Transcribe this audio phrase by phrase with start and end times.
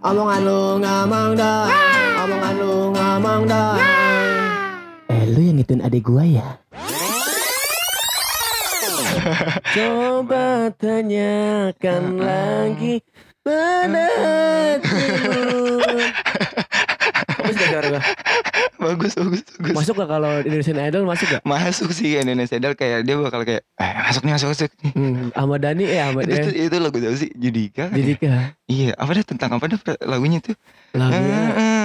[0.00, 1.68] Omongan lu ngamang dah.
[2.24, 3.76] Omongan lu ngamang dah.
[5.12, 6.48] Eh lu yang ngituin adik gua ya?
[9.76, 13.04] Coba tanyakan lagi
[13.44, 15.84] pada hatimu.
[17.36, 18.00] Bagus gak suara gua?
[18.80, 21.42] Bagus bagus bagus Masuk gak kalau Indonesian Idol masuk gak?
[21.44, 25.60] masuk sih Indonesia Idol kayak dia bakal kayak eh masuk nih masuk masuk Hmm, Ahmad
[25.60, 26.66] Dhani eh Ahmad itu, eh.
[26.66, 28.56] itu lagu apa sih Judika kan ya?
[28.64, 30.56] Iya apa dah tentang apa dah lagunya tuh
[30.90, 31.38] lagunya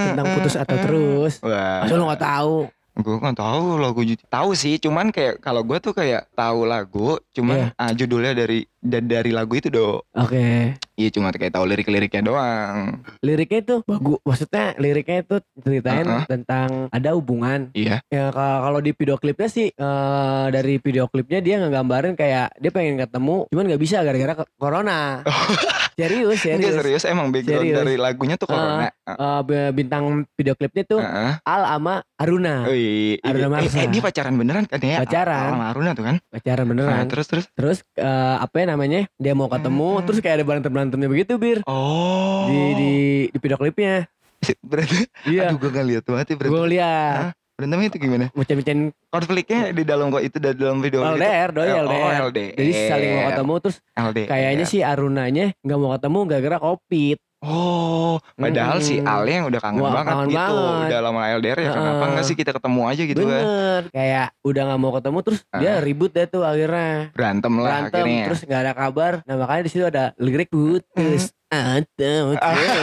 [0.08, 1.34] tentang putus atau terus.
[1.41, 2.55] wah Masa lu gak tahu?
[2.95, 7.20] Gue kan tahu lagu Judika tahu sih cuman kayak kalau gue tuh kayak tahu lagu
[7.30, 10.80] cuman ah, judulnya dari da- dari lagu itu do Oke.
[10.95, 14.20] iya cuma kayak tahu lirik-liriknya doang Liriknya itu bagus.
[14.22, 16.23] Maksudnya liriknya itu ceritain Uh-uh.
[16.26, 17.67] tentang ada hubungan.
[17.73, 22.55] iya Ya ka- kalau di video klipnya sih eh, dari video klipnya dia ngegambarin kayak
[22.55, 25.20] dia pengen ketemu cuman nggak bisa gara-gara corona.
[25.95, 26.76] serius, Enggak serius.
[26.76, 27.77] serius emang background Serius.
[27.77, 31.31] dari lagunya tuh corona Eh, b- bintang video klipnya tuh Heeh.
[31.41, 32.67] Al sama Aruna.
[32.67, 33.78] Wih, Aruna eh, Marsa.
[33.78, 35.00] eh, dia pacaran beneran kan ya?
[35.00, 35.50] Pacaran.
[35.52, 36.16] Sama Aruna tuh kan?
[36.28, 37.05] Pacaran Nah, beneran.
[37.08, 37.45] terus terus.
[37.52, 38.05] Terus eh,
[38.38, 39.08] apa ya namanya?
[39.16, 40.03] Dia mau ketemu Hmm.
[40.03, 41.59] terus kayak ada berantem-berantemnya begitu, Bir.
[41.64, 42.45] Oh.
[42.45, 42.94] Di di
[43.30, 44.05] di video klipnya.
[44.61, 45.50] berarti Iya.
[45.50, 46.52] aduh gue gak lihat banget ya berarti.
[46.52, 47.16] Gue lihat
[47.56, 47.58] Hah?
[47.58, 48.25] Berantemnya itu gimana?
[48.30, 51.08] macam-macam Konfliknya di dalam kok itu di dalam video.
[51.08, 52.20] LDR, doi Oh, LDR.
[52.25, 52.52] LDR.
[52.53, 54.28] Jadi saling mau ketemu terus LDR.
[54.28, 57.16] kayaknya si Arunanya nggak mau ketemu gara-gara covid.
[57.39, 59.06] Oh, padahal si Mm-mm.
[59.08, 60.81] Ale yang udah kangen Wah, banget kangen gitu, banget.
[60.83, 62.09] udah lama LDR ya kenapa Heeh.
[62.09, 63.38] enggak sih kita ketemu aja gitu kan?
[63.38, 63.81] Bener.
[63.88, 65.80] Kayak udah nggak mau ketemu terus dia Ah.
[65.80, 67.14] ribut deh tuh akhirnya.
[67.14, 68.26] Berantem lah Berantem akhirnya.
[68.26, 69.14] terus nggak ada kabar.
[69.23, 72.81] Nah makanya di situ ada lirik putus atau terus.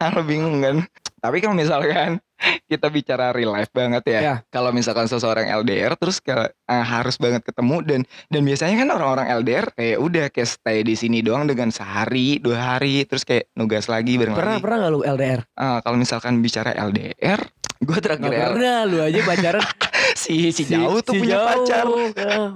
[0.00, 0.76] Aku bingung kan.
[1.18, 2.22] Tapi kalau misalkan
[2.64, 4.20] kita bicara real life banget ya.
[4.20, 4.34] Ya.
[4.48, 9.26] Kalau misalkan seseorang LDR terus kayak eh, harus banget ketemu dan dan biasanya kan orang-orang
[9.34, 13.90] LDR kayak udah kayak stay di sini doang dengan sehari, dua hari terus kayak nugas
[13.90, 14.62] lagi bareng Pernah lagi.
[14.62, 15.40] pernah nggak lu LDR?
[15.56, 17.40] Ah, kalau misalkan bicara LDR,
[17.80, 19.62] gue terakhir Nggak L- pernah lu aja pacaran
[20.22, 21.46] si si jauh tuh punya jauh.
[21.66, 21.84] pacar.
[22.14, 22.54] Ya,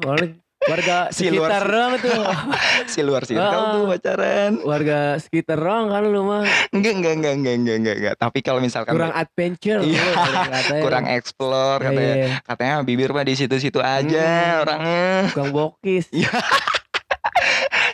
[0.65, 2.23] warga- sekitar si- doang tuh.
[2.93, 3.73] si luar circle Ah.
[3.73, 4.53] tuh pacaran.
[4.63, 7.97] warga sekitar doang kan lu mah Enggak enggak enggak enggak enggak enggak.
[7.97, 8.15] enggak.
[8.17, 10.03] Tapi kalau misalkan kurang adventure Iya.
[10.49, 10.83] katanya.
[10.83, 12.29] kurang explore Iya, katanya iya.
[12.43, 14.63] katanya bibir mah di situ-situ aja Hmm.
[14.63, 16.07] orangnya kurang bokis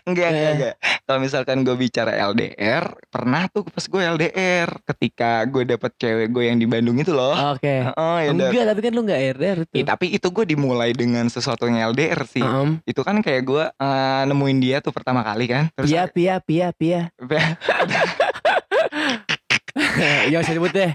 [0.09, 0.57] enggak enggak Eh.
[0.57, 0.75] enggak
[1.05, 6.45] kalau misalkan gue bicara LDR pernah tuh pas gue LDR ketika gue dapet cewek gue
[6.45, 7.33] yang di Bandung itu loh.
[7.53, 7.89] Oke.
[7.97, 11.25] Oh ya enggak tapi kan lu enggak LDR tuh Ih, tapi itu gue dimulai dengan
[11.27, 12.45] sesuatu yang LDR sih.
[12.45, 12.69] Heeh.
[12.85, 15.65] itu kan kayak gue eh, nemuin dia tuh pertama kali kan.
[15.73, 16.69] Terus Pia pia pia.
[16.77, 17.13] Pia.
[20.29, 20.91] Ya usah sebut deh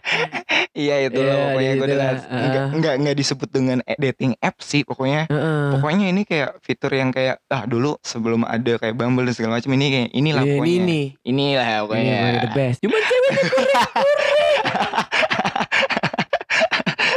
[0.73, 2.67] iya itu Iya, loh pokoknya gue enggak, uh.
[2.71, 5.59] enggak enggak disebut dengan eh, dating app sih pokoknya Heeh.
[5.71, 9.71] Pokoknya ini kayak fitur yang kayak ah dulu sebelum ada kayak Bumble dan segala macam
[9.71, 10.75] ini kayak inilah Ini pokoknya.
[10.75, 12.15] ini Inilah Ini pokoknya.
[12.15, 13.31] pokoknya the best Cuman cewek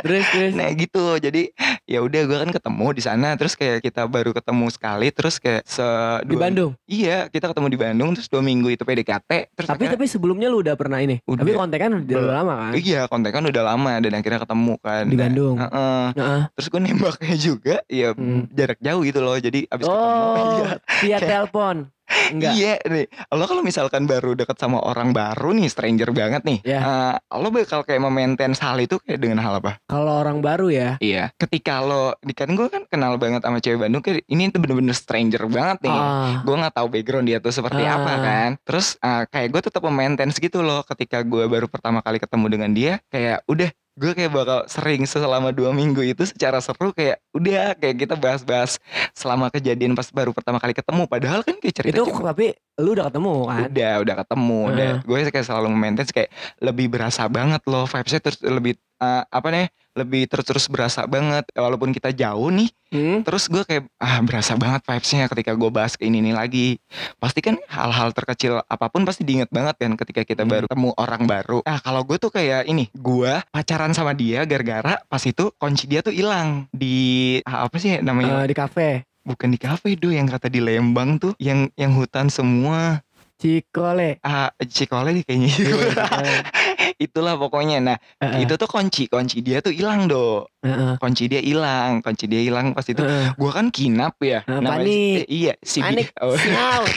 [0.06, 1.04] Terus terus Nah gitu.
[1.18, 1.50] Jadi
[1.84, 5.62] ya udah gue kan ketemu di sana terus kayak kita baru ketemu sekali terus kayak
[5.64, 5.86] se
[6.22, 9.94] Di Bandung Iya, kita ketemu di Bandung terus dua minggu itu PDKT terus Tapi akhirnya-
[9.94, 11.42] tapi sebelumnya lu udah pernah ini Udah.
[11.42, 12.30] Tapi kontekan udah Belum.
[12.32, 15.04] lama kan Iya, kontekan udah lama dan akhirnya ketemu kan.
[15.04, 16.04] Di Nah, Bandung heeh.
[16.12, 16.40] Heeh.
[16.52, 18.46] Terus gue nembaknya juga ya Hmm.
[18.50, 19.36] jarak jauh gitu loh.
[19.36, 20.70] Jadi abis ketemu Oh iya.
[21.00, 26.10] via telepon Enggak Iya nih, lo kalau misalkan baru deket sama orang baru nih, stranger
[26.14, 26.80] banget nih, Iya.
[26.80, 29.82] eh, lo bakal kayak memaintain hal itu kayak dengan hal apa?
[29.86, 34.02] Kalau orang baru ya Iya, ketika lo, kan gue kan kenal banget sama cewek Bandung,
[34.02, 35.92] kayak ini tuh bener-bener stranger banget nih.
[35.92, 37.98] ah, Gue nggak tahu background dia tuh seperti Ah.
[37.98, 38.50] apa kan.
[38.62, 42.70] Terus eh, kayak gue tetap memaintain gitu loh, ketika gue baru pertama kali ketemu dengan
[42.70, 47.72] dia, kayak udah gue kayak bakal sering selama dua minggu itu secara seru kayak udah
[47.80, 48.76] kayak kita bahas-bahas
[49.16, 51.08] selama kejadian pas baru pertama kali ketemu.
[51.08, 53.60] Padahal kan kayak cerita Itu tapi lu udah ketemu kan?
[53.72, 54.60] Udah udah ketemu.
[54.68, 54.90] Udah.
[55.00, 55.08] Heeh.
[55.08, 56.30] gue kayak selalu maintain kayak
[56.60, 61.48] lebih berasa banget loh vibesnya terus lebih eh, apa nih lebih terus terus berasa banget.
[61.50, 63.26] Walaupun kita jauh nih Hmm?
[63.26, 66.78] terus gue kayak ah berasa banget vibesnya ketika gue bahas ke ini ini lagi.
[67.18, 70.54] Pasti kan hal-hal terkecil apa pun pasti diinget banget kan ketika kita Hmm.
[70.54, 71.58] baru ketemu orang baru.
[71.66, 75.98] Nah kalau gue tuh kayak ini gue pacaran sama dia gara-gara pas itu kunci dia
[75.98, 76.96] tuh hilang di
[77.42, 78.46] ah, apa sih namanya?
[78.46, 79.02] Eh, di kafe.
[79.26, 83.02] Bukan di kafe do yang kata di Lembang tuh yang yang hutan semua.
[83.36, 84.22] Cikole.
[84.22, 85.52] Ah Cikole kayaknya
[86.98, 91.38] itulah pokoknya nah Heeh, itu tuh kunci kunci dia tuh hilang do heeh, kunci dia
[91.38, 93.30] hilang kunci dia hilang pas itu heeh.
[93.34, 95.14] gua kan kinap ya Namanya- panik.
[95.18, 96.06] eh, iya si bi- Panik.
[96.18, 96.82] oh, Sial.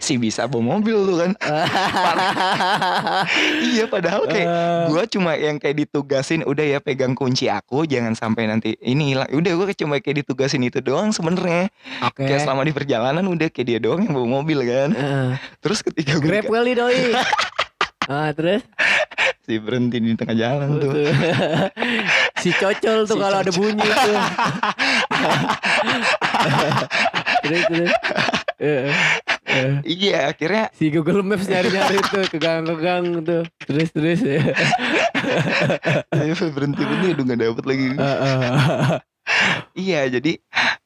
[0.00, 1.30] si bisa bawa mobil tuh kan
[3.66, 4.46] iya padahal kayak
[4.88, 9.26] gue cuma yang kayak ditugasin udah ya pegang kunci aku jangan sampai nanti ini hilang
[9.30, 11.68] udah gue cuma kayak ditugasin itu doang sebenarnya
[12.02, 12.22] Oke.
[12.22, 15.28] kayak selama di perjalanan udah kayak dia doang yang bawa mobil kan Heeh.
[15.58, 17.10] terus ketika gue Grab kali doi.
[18.10, 18.66] Ah terus
[19.46, 21.06] si berhenti di tengah jalan tuh Tuh.
[22.42, 24.14] si cocol tuh Si kalau ada bunyi tuh.
[27.46, 27.90] terus terus.
[28.60, 28.92] Eh,
[29.48, 29.72] eh.
[29.86, 33.42] iya akhirnya Si Google Maps nyari-nyari tuh ke gang ke gang tuh.
[33.62, 34.20] Terus terus.
[34.26, 34.42] Eh,
[36.50, 39.00] berhenti berhenti udah gak dapet lagi eh.
[39.72, 40.36] Iya jadi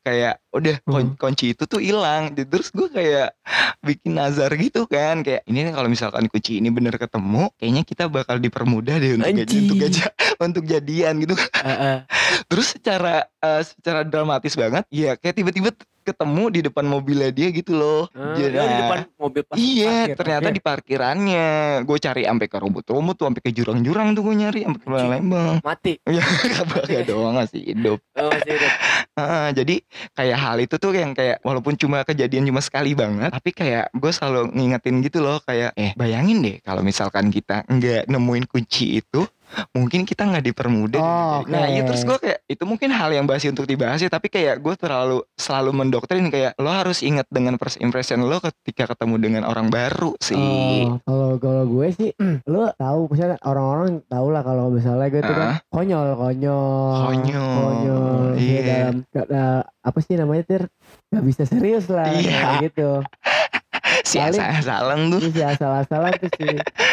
[0.01, 1.17] kayak udah kun- Hmm.
[1.17, 3.33] kunci itu tuh hilang terus gue kayak
[3.81, 8.37] bikin nazar gitu kan kayak ini kalau misalkan kunci ini bener ketemu kayaknya kita bakal
[8.37, 9.77] dipermudah deh untuk gaji, untuk
[10.47, 11.99] untuk jadian gitu Eh, eh.
[12.45, 15.71] Terus secara eh, secara dramatis banget ya kayak tiba-tiba
[16.01, 19.89] ketemu di depan mobilnya dia gitu loh Ah, Jadi, oh, di depan mobil pas iya
[20.05, 20.15] parkir.
[20.15, 20.55] ternyata Oke.
[20.55, 21.47] di parkirannya
[21.81, 25.55] gue cari sampai ke rumput-rumput tuh sampai ke jurang-jurang tuh gue nyari sampai ke Lembang
[25.61, 25.97] mati.
[26.07, 28.73] ya kagak doang masih hidup Oh, masih hidup.
[29.15, 29.75] Heeh, jadi
[30.13, 34.11] kayak hal itu tuh yang kayak walaupun cuma kejadian cuma sekali banget tapi kayak gue
[34.11, 39.25] selalu ngingetin gitu loh kayak eh bayangin deh kalau misalkan kita nggak nemuin kunci itu
[39.71, 41.51] mungkin kita nggak dipermudah Oh, gitu.
[41.51, 44.59] nah iya terus gue kayak itu mungkin hal yang basi untuk dibahas ya tapi kayak
[44.59, 49.43] gue terlalu selalu mendoktrin kayak lo harus ingat dengan first impression lo ketika ketemu dengan
[49.43, 50.37] orang baru sih
[50.85, 52.11] Oh, kalau kalau gue sih,
[52.47, 55.59] lu tahu misalnya orang-orang tahu lah kalau misalnya gue tuh kan Ah.
[55.69, 58.27] konyol, konyol, Konyol, konyol.
[58.35, 58.61] Iya.
[58.65, 60.63] dalam gak- nah, apa sih namanya tir?
[61.09, 62.33] Gak bisa serius lah, Iya.
[62.33, 62.91] kayak gitu.
[64.05, 66.84] si asal-asalan tuh Terus ya asal-asalan tuh si, si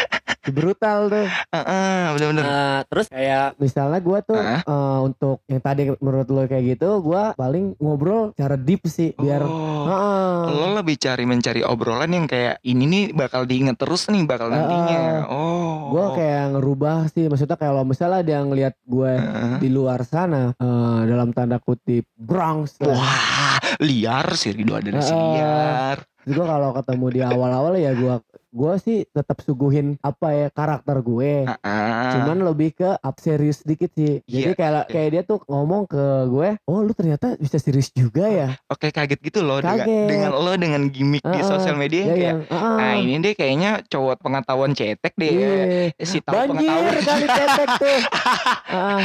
[0.44, 1.26] brutal tuh.
[1.28, 4.60] Heeh, bener-bener Nah, terus kayak misalnya gue tuh Ah.
[4.60, 9.42] eh, untuk yang tadi menurut lo kayak gitu, gue paling ngobrol cara deep sih, biar
[9.42, 9.86] oh.
[9.86, 10.38] Heeh.
[10.52, 15.26] Lo lebih cari mencari obrolan yang kayak ini nih bakal diinget terus nih bakal nantinya.
[15.28, 15.60] Oh.
[15.92, 19.56] gue kayak ngerubah sih maksudnya kalau misalnya dia ngelihat gue Heeh.
[19.60, 22.80] di luar sana eh, dalam tanda kutip Bronx.
[22.80, 25.04] Wah, liar si Rido ada Heeh.
[25.04, 25.98] liar.
[26.22, 28.14] Gue kalau ketemu di awal-awal ya gue
[28.52, 31.48] gue sih tetap suguhin apa ya karakter gue.
[31.48, 32.10] Heeh.
[32.14, 34.20] Cuman lebih ke up serius sedikit sih.
[34.28, 38.28] Jadi Iya, kayak kayak dia tuh ngomong ke gue, "Oh, lu ternyata bisa serius juga
[38.28, 40.06] ya." Oke kaget gitu loh dengan, Kaget.
[40.06, 41.48] dengan lo dengan gimmick di Heeh.
[41.48, 42.76] sosial media Ya kayak yang heeh.
[42.76, 45.48] Nah ini deh kayaknya cowok pengetahuan cetek deh ya.
[45.48, 46.04] Iya.
[46.04, 47.98] Si tahu Banjir pengetahuan kali tetek tuh.
[48.76, 49.00] Heeh.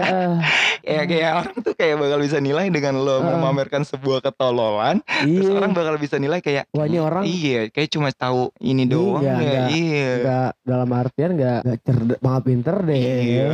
[0.82, 3.30] Ya kayak orang tuh kayak bakal bisa nilai dengan lo Heeh.
[3.30, 5.54] memamerkan sebuah ketololan terus Iya.
[5.54, 9.28] orang bakal bisa nilai kayak Wah, ini orang iya kayak cuma tahu ini doang Iya,
[9.30, 12.96] ya nggak- iya Enggak dalam artian enggak enggak cerdas banget pinter deh.
[12.96, 13.48] iya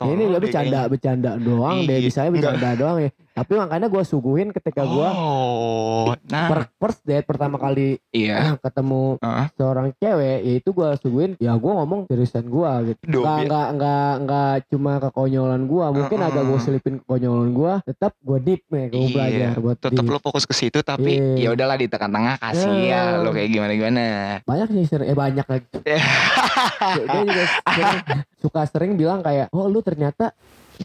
[0.00, 3.10] Ini deh bercanda bercanda doang deh, Iya, bisanya bercanda doang ya.
[3.32, 9.16] Tapi makanya gue suguhin ketika gue oh nah per- first date pertama kali iya ketemu
[9.18, 9.46] Heeh.
[9.54, 13.00] seorang cewek, yaitu gue suguhin ya gue ngomong seriusan gue gitu.
[13.08, 16.28] Duh, Nggak, bi- nggak, nggak, nggak cuma kekonyolan gue, mungkin Heeh.
[16.28, 20.18] agak gue selipin kekonyolan gue, tetap gue deep nih, gue Iya, belajar buat tetap lo
[20.18, 21.36] fokus ke situ tapi Iya.
[21.38, 23.22] ya udahlah di tengah-tengah kasih ya Iya.
[23.22, 24.02] lo kayak gimana gimana
[24.44, 25.66] Banyak sih sering, eh banyak lagi.
[25.82, 27.98] dia juga sering,
[28.38, 30.36] suka sering bilang kayak, oh lu ternyata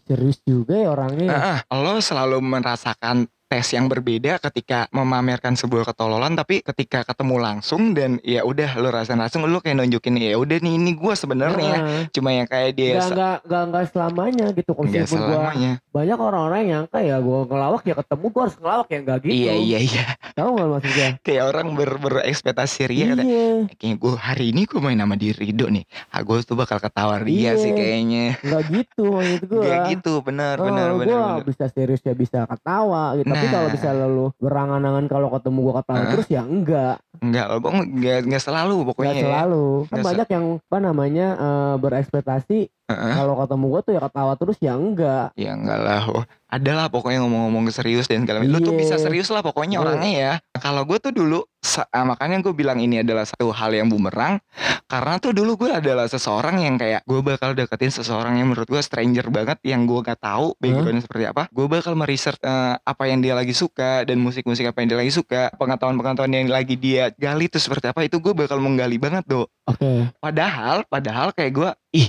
[0.04, 1.62] serius juga ya orangnya.
[1.72, 8.20] lo selalu merasakan tes yang berbeda ketika memamerkan sebuah ketololan tapi ketika ketemu langsung dan
[8.22, 12.02] ya udah lo rasain langsung lo kayak nunjukin ya udah nih ini gue sebenarnya Heeh.
[12.12, 14.72] cuma yang kayak dia Nggak, se- nggak, nggak, nggak selamanya gitu.
[14.72, 18.88] Nggak meskipun gua selamanya banyak orang-orang yang ya gue ngelawak ya ketemu gue harus ngelawak
[18.88, 19.32] ya nggak gitu.
[19.34, 20.06] iya iya iya
[20.36, 21.08] Tahu nggak maksudnya?
[21.26, 23.48] kayak orang ber berekspektasi ria kata, Iya.
[23.74, 27.16] kayaknya gue hari ini gue main sama di Rido nih ah gue tuh bakal ketawa
[27.18, 27.52] ria Iya.
[27.56, 29.64] sih kayaknya Nggak gitu maksud gue.
[29.64, 31.48] Gak gitu benar Oh, benar benar gue benar.
[31.48, 33.30] bisa serius ya bisa ketawa gitu.
[33.38, 33.54] Tapi Nah.
[33.54, 36.10] kalau bisa lalu berangan-angan kalau ketemu gue ketawa Hah?
[36.10, 36.96] terus ya enggak.
[37.18, 37.76] Enggak Bang.
[37.88, 39.06] Enggak enggak selalu pokoknya.
[39.08, 39.28] Enggak ya.
[39.30, 39.66] selalu.
[39.68, 43.14] Kan Nggak se- banyak yang apa namanya eh, berekspektasi Heeh.
[43.14, 45.28] kalau ketemu gue tuh ya ketawa terus ya enggak.
[45.36, 46.02] Ya enggak lah.
[46.48, 48.56] Oh, ada lah pokoknya ngomong-ngomong serius dan segala macam.
[48.56, 48.80] Lu tuh Iya.
[48.80, 49.84] bisa serius lah pokoknya Iya.
[49.84, 50.34] orangnya ya.
[50.64, 51.44] Kalau gue tuh dulu
[51.92, 54.40] ah, makanya gue bilang ini adalah satu hal yang bumerang
[54.88, 58.80] karena tuh dulu gue adalah seseorang yang kayak gue bakal deketin seseorang yang menurut gue
[58.80, 61.52] stranger banget yang gue gak tahu backgroundnya seperti apa.
[61.52, 65.12] Gue bakal meresearch eh, apa yang dia lagi suka dan musik-musik apa yang dia lagi
[65.12, 69.44] suka, pengetahuan-pengetahuan yang lagi dia gali tuh seperti apa itu gue bakal menggali banget do.
[69.68, 70.08] Oke.
[70.24, 72.08] Padahal, padahal kayak gue, ih,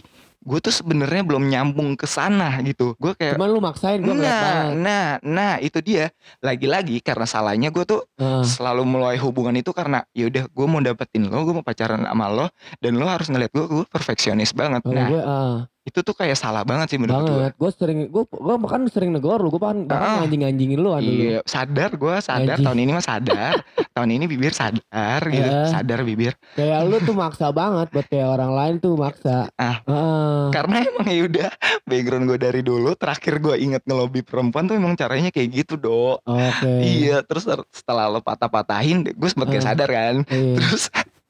[0.49, 2.97] gue tuh sebenarnya belum nyambung ke sana gitu.
[2.97, 6.09] Gue kayak, Cuman lu maksain gue nah, nah, nah, itu dia.
[6.41, 8.49] Lagi-lagi karena salahnya gue tuh Heeh.
[8.49, 12.27] selalu mulai hubungan itu karena ya udah gue mau dapetin lo, gue mau pacaran sama
[12.33, 12.49] lo,
[12.81, 14.81] dan lo harus ngeliat gue, gue perfeksionis banget.
[14.81, 15.57] Kalau Nah, gue ah,
[15.89, 19.11] itu tuh kayak salah banget sih menurut gue banget gue sering gue gue bahkan sering
[19.11, 20.23] negor lu gue bahkan, bahkan Ah.
[20.23, 22.67] anjing anjingin lu dulu Iya, sadar gue sadar Anjing.
[22.67, 23.55] tahun ini mah sadar.
[23.97, 25.69] tahun ini bibir sadar gitu, Eh.
[25.69, 26.37] sadar bibir.
[26.53, 29.81] kayak lu tuh maksa banget buat kayak orang lain tuh maksa Ah.
[29.81, 30.43] Heeh.
[30.51, 31.51] Karena emang ya udah
[31.83, 36.21] background gue dari dulu terakhir gue inget ngelobi perempuan tuh emang caranya kayak gitu, Dok.
[36.23, 39.67] oke Iya, terus ter- setelah lo patah-patahin, gue sempet kayak Eh.
[39.67, 40.17] sadar kan.
[40.29, 40.55] Iya.
[40.59, 40.83] Terus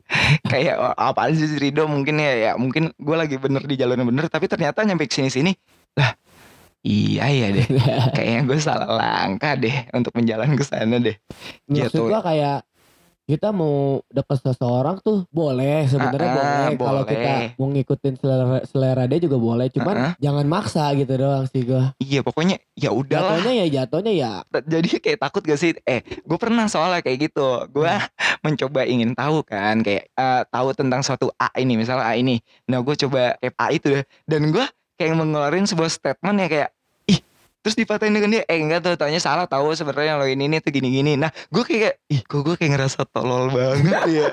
[0.50, 1.84] kayak "Oh, apaan sih si Rido?
[1.88, 5.14] Mungkin ya ya mungkin gue lagi bener di jalur yang bener tapi ternyata nyampe ke
[5.16, 5.52] sini-sini
[5.96, 6.12] lah
[6.84, 7.66] iya ya deh.
[8.16, 11.16] Kayaknya gue salah langkah deh untuk menjalan ke sana deh.
[11.68, 12.02] Maksud Gitu.
[12.08, 12.67] gua kayak
[13.28, 16.80] kita mau deket seseorang tuh boleh sebenarnya Ah, ah, boleh.
[16.80, 17.12] Kalau boleh.
[17.12, 17.30] kita
[17.60, 20.12] mau ngikutin selera, selera dia juga boleh cuman Ah, ah.
[20.16, 21.92] jangan maksa gitu doang sih gua.
[22.00, 23.36] Iya pokoknya ya udahlah.
[23.36, 24.32] Jatuhnya ya jatuhnya ya.
[24.48, 25.76] Jadi kayak takut gak sih?
[25.84, 27.68] Eh gue pernah soalnya kayak gitu.
[27.68, 27.92] Gue
[28.44, 32.40] mencoba ingin tahu kan kayak eh, tahu tentang suatu A ini misalnya A ini.
[32.64, 34.64] Nah gue coba kayak A itu deh dan gue
[34.96, 36.68] kayak mengeluarin sebuah statement ya kayak
[37.68, 40.72] terus dipatahin dengan dia eh enggak tuh tanya salah tahu sebenarnya lo ini ini tuh
[40.72, 44.26] gini gini nah gue kayak ih kok gue kayak ngerasa tolol banget ya?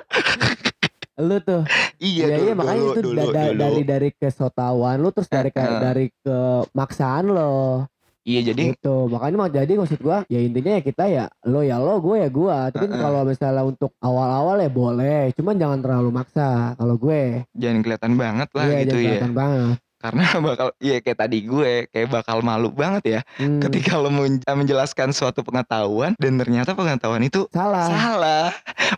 [1.16, 1.64] Lu tuh.
[1.96, 3.60] Iya ya, dulu, iya makanya dulu, itu dulu, da- da- dulu.
[3.60, 5.80] dari dari kesotawan lu terus dari ke- ah.
[5.80, 7.88] dari kemaksaan lo.
[8.24, 9.06] Iya jadi gitu.
[9.08, 12.28] Makanya mau jadi maksud gua ya intinya ya kita ya lo ya lo gue ya
[12.28, 12.68] gua.
[12.68, 13.00] Tapi Heeh.
[13.00, 17.44] kalau misalnya untuk awal-awal ya boleh cuman jangan terlalu maksa kalau gue.
[17.52, 19.08] Jangan kelihatan banget lah iya gitu jangan ya.
[19.12, 23.98] kelihatan banget karena bakal iya kayak tadi gue kayak bakal malu banget ya Hmm, ketika
[23.98, 27.90] lo men- menjelaskan suatu pengetahuan dan ternyata pengetahuan itu salah.
[27.90, 28.48] salah.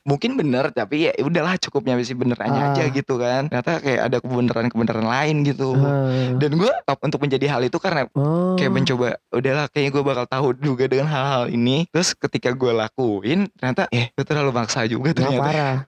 [0.03, 2.89] Mungkin bener tapi ya udahlah cukupnya sih benerannya aja Ah.
[2.89, 3.47] gitu kan.
[3.47, 5.73] Ternyata kayak ada kebenaran-kebenaran lain gitu.
[5.73, 6.35] Ah.
[6.35, 8.53] dan gue top untuk menjadi hal itu karena oh.
[8.53, 11.87] kayak mencoba udahlah kayaknya gue bakal tahu juga dengan hal-hal ini.
[11.89, 15.41] Terus ketika gue lakuin ternyata eh gue terlalu maksa juga nggak ternyata.
[15.41, 15.77] parah.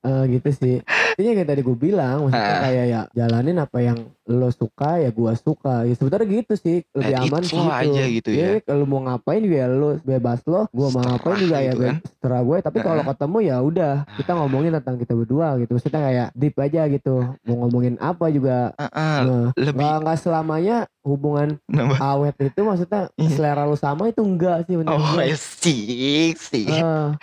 [0.00, 0.76] Eh, gitu sih
[1.20, 2.62] Intinya kayak tadi gue bilang maksudnya Ah.
[2.64, 3.98] kayak ya jalanin apa yang
[4.30, 8.62] lo suka ya gua suka ya sebenarnya gitu sih lebih aman gitu aja gitu ya.
[8.62, 11.96] kalau mau ngapain ya lo bebas lo gua mau ngapain juga ya gitu kan.
[12.00, 13.08] terserah gue tapi kalau Ah.
[13.10, 17.56] ketemu ya udah kita ngomongin tentang kita berdua gitu maksudnya kayak deep aja gitu mau
[17.60, 23.30] ngomongin apa juga Heeh, nah, lebih nggak selamanya hubungan nambah awet itu maksudnya Iya.
[23.32, 25.32] selera lu sama itu enggak sih menurut oh gue.
[25.34, 27.16] sih sih Ah.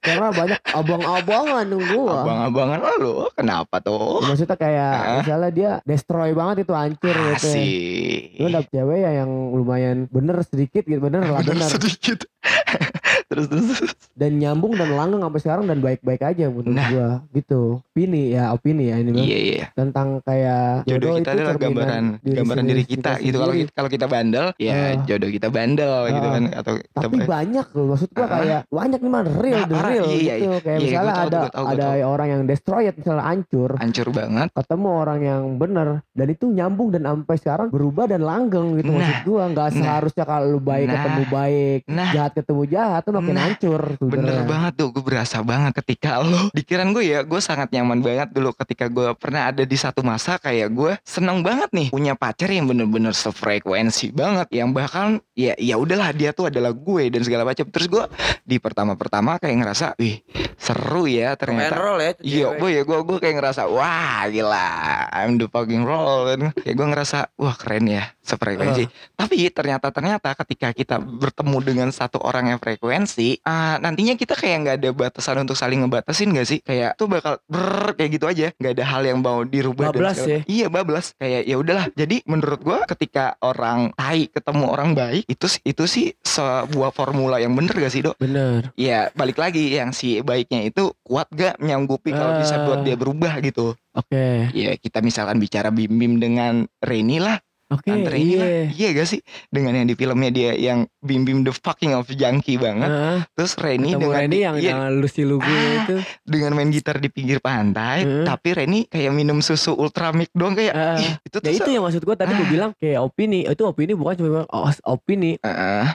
[0.00, 5.16] karena banyak abang-abangan gua abang-abangan lo kenapa tuh maksudnya kayak Ah.
[5.20, 8.36] misalnya dia destroy banget itu hancur gitu Asik.
[8.36, 12.28] lu dapet cewek ya yang lumayan bener sedikit gitu bener lah Bener bener sedikit.
[13.26, 13.64] terus terus.
[13.72, 13.92] terus.
[14.14, 16.88] dan nyambung dan langgeng sampai sekarang dan baik-baik aja menurut Nah.
[16.88, 19.18] gua gitu opini ya opini ya ini mah.
[19.20, 19.64] Iya iya.
[19.72, 23.36] tentang kayak Jodoh kita itu adalah gambaran gambaran sendiri diri kita gitu.
[23.36, 24.92] Kalau kita kalau kita bandel, ya Ah.
[25.02, 26.32] jodoh kita bandel gitu Ah.
[26.32, 28.30] kan atau kita tapi banyak loh maksud gua Ah.
[28.30, 31.16] kayak banyak nih man real Nah, the real Iya, iya, gitu kayak iya, misalnya gua
[31.16, 34.48] tahu, ada tahu, ada orang yang destroyed misalnya hancur hancur banget.
[34.54, 38.98] ketemu orang yang bener dan itu nyambung dan sampai sekarang berubah dan langgeng gitu Nah.
[38.98, 39.76] maksud gua nggak Nah.
[39.78, 40.94] seharusnya kalau lu baik Nah.
[40.96, 42.10] ketemu baik Nah.
[42.12, 43.44] jahat ketemu jahat tuh makin Nah.
[43.46, 48.00] hancur Bener banget tuh, gue berasa banget ketika lo Dikiran gue ya, gue sangat nyaman
[48.00, 52.14] banget dulu ketika gue pernah ada di satu masa kayak gue seneng banget nih punya
[52.14, 57.20] pacar yang bener-bener sefrekuensi banget Yang bahkan ya ya udahlah dia tuh adalah gue dan
[57.22, 58.04] segala macam Terus gue
[58.42, 60.22] di pertama-pertama kayak ngerasa, wih
[60.66, 61.78] seru ya ternyata.
[61.78, 64.66] Roll ya Iya, gue ya gue gue kayak ngerasa wah gila,
[65.14, 66.26] I'm the fucking roll.
[66.26, 66.50] Kan.
[66.58, 68.84] Kayak gue ngerasa wah keren ya sefrekuensi.
[69.14, 74.56] Tapi ternyata ternyata ketika kita bertemu dengan satu orang yang frekuensi, ah, nantinya kita kayak
[74.66, 76.58] nggak ada batasan untuk saling ngebatasin gak sih?
[76.60, 79.94] Kayak tuh bakal ber kayak gitu aja, nggak ada hal yang mau dirubah.
[79.94, 80.38] dan Bablas ya?
[80.44, 81.06] Iya bablas.
[81.14, 81.86] Kayak ya udahlah.
[81.94, 87.54] Jadi menurut gue ketika orang tai ketemu orang baik itu itu sih sebuah formula yang
[87.54, 88.18] bener gak sih dok?
[88.18, 92.84] bener Ya balik lagi yang si baiknya itu kuat gak menyanggupi kalau bisa buat Ah.
[92.84, 93.72] dia berubah gitu.
[93.94, 98.46] oke Ya kita misalkan bicara Bim Bim dengan Reni lah, oke Reni lah.
[98.46, 99.20] iya Iya gak sih?
[99.46, 102.86] Dengan yang di filmnya dia yang Bim Bim the fucking of junkie banget.
[102.86, 105.82] Heeh, Terus Reni dengan Randy yang iya, lusi lugu Ah.
[105.82, 108.24] itu dengan main gitar di pinggir pantai, Heeh.
[108.24, 112.02] tapi Reni kayak minum susu ultramik doang kayak ih, itu tuh ya itu yang maksud
[112.02, 112.48] gua tadi gua Ah.
[112.48, 115.86] bilang kayak opini itu opini bukan cuma oh, opini Heeh.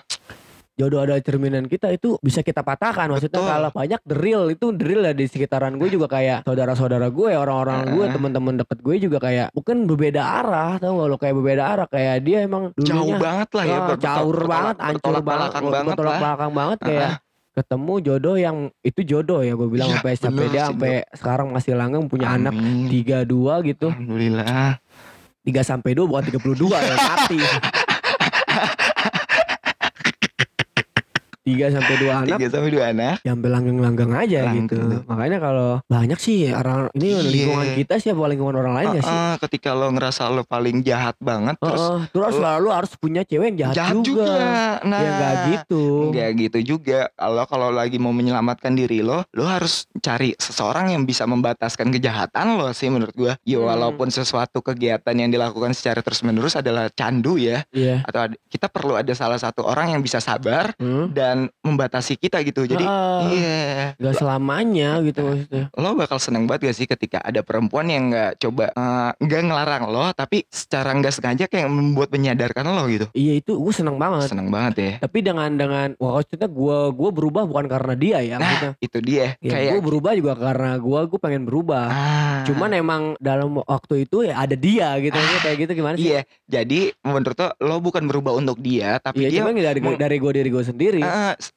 [0.73, 3.49] Jodoh ada cerminan kita itu bisa kita patahkan maksudnya Betul.
[3.49, 8.01] kalau banyak real itu real ya di sekitaran gue juga kayak saudara-saudara gue orang-orang gue
[8.01, 8.13] Heeh.
[8.13, 12.15] teman-teman deket gue juga kayak bukan berbeda arah tau gak lo kayak berbeda arah kayak
[12.21, 16.15] dia emang jauh dulunya banget lah ya bertolak- caur banget bertolak banget belakang banget bertolak
[16.17, 17.17] belakang banget kayak Heeh.
[17.51, 21.73] ketemu jodoh yang itu jodoh ya gue bilang Iya, sampai sampai dia sampai sekarang masih
[21.73, 22.87] langgeng punya anak Amin.
[22.87, 24.79] tiga dua gitu Alhamdulillah.
[25.41, 27.37] tiga sampai dua bukan tiga puluh dua ya mati
[31.41, 34.67] tiga sampai dua anak tiga sampai dua anak ya sampai langgeng-langgeng aja Langgeng.
[34.67, 37.21] gitu makanya kalau banyak sih orang ini Iya.
[37.23, 40.81] lingkungan kita sih apa lingkungan orang lain gak sih Heeh, ketika lo ngerasa lo paling
[40.81, 44.33] jahat banget terus Heeh, terus lu- selalu harus punya cewek yang jahat, jahat juga,
[44.83, 46.99] nah ya nggak gitu Enggak gitu juga.
[47.11, 52.55] Kalau kalau lagi mau menyelamatkan diri lo, lo harus cari seseorang yang bisa membataskan kejahatan
[52.55, 53.33] lo sih menurut gua.
[53.41, 53.67] Ya Hmm.
[53.67, 58.93] walaupun sesuatu kegiatan yang dilakukan secara terus-menerus adalah candu ya, iya atau ada- kita perlu
[58.93, 61.09] ada salah satu orang yang bisa sabar Hmm.
[61.11, 61.30] dan
[61.63, 62.65] membatasi kita gitu.
[62.65, 62.85] Jadi
[63.35, 68.11] iya, nggak selamanya gitu maksudnya lo bakal seneng banget gak sih ketika ada perempuan yang
[68.11, 73.07] nggak coba eh, nggak ngelarang lo, tapi secara nggak sengaja kayak membuat menyadarkan lo gitu.
[73.15, 74.91] iya itu gue seneng banget Seneng banget ya.
[75.03, 79.35] tapi dengan dengan wah maksudnya gue gue berubah bukan karena dia ya maksudnya Itu dia.
[79.39, 82.41] ya, kayak gue berubah juga karena gue gue pengen berubah ah.
[82.45, 86.21] cuman emang dalam waktu itu ya ada dia gitu Maksudnya kayak gitu gimana sih Iya,
[86.49, 90.31] jadi menurut lo, lo bukan berubah untuk dia, tapi Iya dia cuman dari dari gue
[90.33, 91.01] diri gue sendiri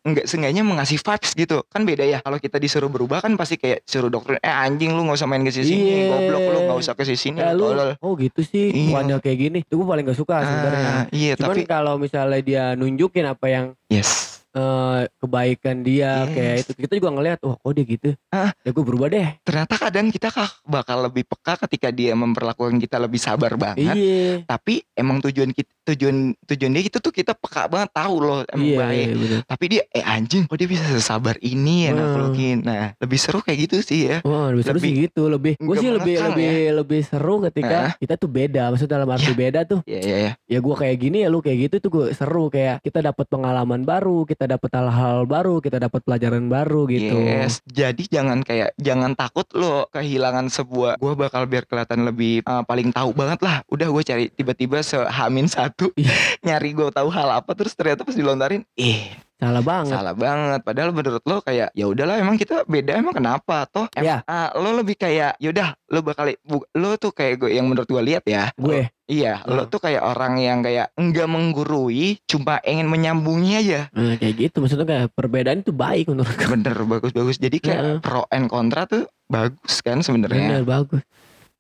[0.05, 1.63] enggak seenggaknya mengasih vibes gitu.
[1.69, 2.19] Kan beda ya.
[2.21, 5.43] Kalau kita disuruh berubah kan pasti kayak suruh dokter, eh anjing lu nggak usah main
[5.43, 6.13] ke sini, Iya.
[6.13, 7.91] goblok lu nggak usah ke sini, ya lu tolol.
[8.01, 9.17] oh gitu sih Iya.
[9.19, 12.65] kayak gini itu gue paling gak suka sebenarnya Ah, iya, cuman tapi kalau misalnya dia
[12.77, 14.44] nunjukin apa yang yes.
[14.55, 16.31] Eh, kebaikan dia Yes.
[16.31, 18.51] kayak itu kita juga ngelihat wah kok dia gitu Ah.
[18.57, 22.97] ya gue berubah deh Ternyata kadang kita kah- bakal lebih peka ketika dia memperlakukan kita
[22.97, 23.93] lebih sabar banget.
[23.93, 28.41] iya Tapi emang tujuan kita tujuan tujuan dia itu tuh kita peka banget tahu loh
[28.49, 29.05] emang iya baik.
[29.05, 32.33] iya bener Tapi dia eh anjing kok dia bisa sesabar ini ya Hmm.
[32.57, 34.19] Nah, lebih seru kayak gitu sih ya.
[34.23, 37.93] Wah lebih seru Lebih- sih gitu lebih gue sih lebih lebih lebih seru ketika Ah.
[37.95, 40.33] kita tuh beda maksud dalam arti beda tuh Iya iya iya.
[40.47, 43.83] ya gue kayak gini ya lu kayak gitu tuh gue seru kayak kita dapat pengalaman
[43.83, 47.65] baru kita dapat hal-hal baru kita dapat pelajaran baru gitu Yes.
[47.65, 52.91] Jadi jangan kayak jangan takut lo kehilangan sebuah gua bakal biar kelihatan lebih uh, paling
[52.91, 53.63] tahu banget lah.
[53.67, 56.13] Udah gue cari tiba-tiba sehamin satu Iya.
[56.43, 60.61] nyari gue tahu hal apa terus ternyata pas dilontarin eh salah banget salah banget.
[60.63, 64.17] Padahal menurut lo kayak ya udahlah emang kita beda emang kenapa toh em- Ya.
[64.25, 66.31] ah, lo lebih kayak yaudah lo bakal
[66.71, 69.53] lo tuh kayak gue yang menurut gue lihat ya gue Iya, Ah.
[69.53, 73.81] lo tuh kayak orang yang kayak enggak menggurui, cuma ingin menyambungi aja.
[73.91, 77.37] nah, kayak gitu maksudnya kayak perbedaan itu baik menurut gue Bener, bagus-bagus.
[77.37, 77.97] Jadi kayak Heeh.
[78.01, 80.57] pro and kontra tuh bagus kan sebenarnya.
[80.57, 81.03] bener bagus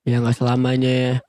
[0.02, 1.20] ya nggak selamanya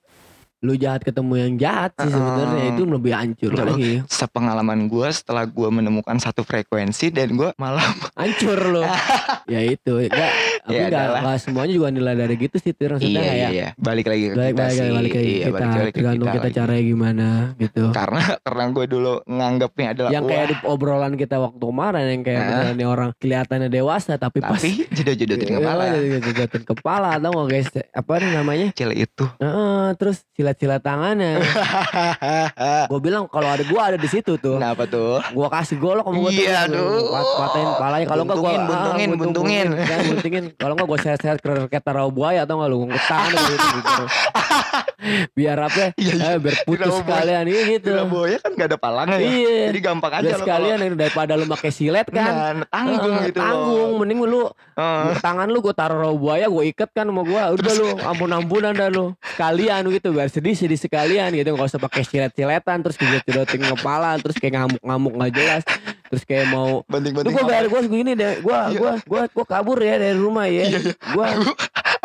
[0.57, 2.71] lu jahat ketemu yang jahat sih sebenarnya Heeh.
[2.71, 3.67] itu lebih hancur Betul.
[3.69, 7.83] lagi Sepengalaman gue setelah gue menemukan satu frekuensi dan gue malah
[8.19, 8.83] hancur lo
[9.47, 11.19] ya itu enggak tapi Ya enggak adalah.
[11.21, 12.89] enggak semuanya juga nilai dari gitu sih Tir.
[12.91, 14.89] maksudnya iya, iya kayak iya balik lagi ke balik kita balik sih.
[14.89, 16.55] balik ke iya, kita balik lagi ke tergantung kita, lagi.
[16.55, 21.63] caranya gimana gitu Karena karena gue dulu nganggapnya adalah yang kayak di obrolan kita waktu
[21.63, 22.71] kemarin yang kayak Nah.
[22.71, 25.83] nih orang kelihatannya dewasa tapi, pas tapi jodoh-jodohin kepala.
[25.97, 29.25] jodotin kepala atau guys apa namanya Kecil itu.
[29.37, 31.41] Heeh, terus silat-silat tangannya.
[32.91, 34.61] Gue bilang kalau ada gue ada di situ tuh.
[34.61, 35.17] Kenapa tuh?
[35.25, 37.09] gue kasih golok sama gue Iya, aduh.
[37.09, 38.05] patahin palanya.
[38.05, 39.67] Kalau enggak gue Buntungin, buntungin, buntungin.
[39.81, 42.77] kan buntingin kalau enggak gue sehat-sehat kayak taruh buaya atau enggak lu?
[42.85, 44.03] Tangan gitu, gitu.
[45.33, 45.77] biar apa?
[45.77, 46.27] Ya Iya, iya.
[46.27, 47.01] eh, biar putus Rawa buaya.
[47.01, 47.89] sekalian iya gitu.
[47.91, 49.25] Gila boya kan gak ada palangnya ya.
[49.27, 49.63] iya.
[49.71, 52.31] Jadi gampang aja biar sekalian ini daripada lu pakai silet kan.
[52.31, 53.91] Nah, tanggung Eh, gitu tanggung.
[53.97, 54.41] Mending lu
[54.75, 58.29] Eh, tangan lu gue taruh rawa buaya gue ikat kan sama gue udah lu ampun
[58.29, 59.15] ampunan dah lu.
[59.25, 63.63] Sekalian gitu biar sedih sedih sekalian gitu nggak usah pakai silet siletan terus gue cedotin
[63.63, 65.63] kepala terus kayak ngamuk ngamuk nggak jelas
[66.05, 67.49] terus kayak mau Tuh Banting-banting gue apa?
[67.49, 68.75] biar gue segini deh gue Iya.
[68.75, 70.91] gue gue gue kabur ya dari rumah ya Iya, iya.
[70.91, 71.27] gue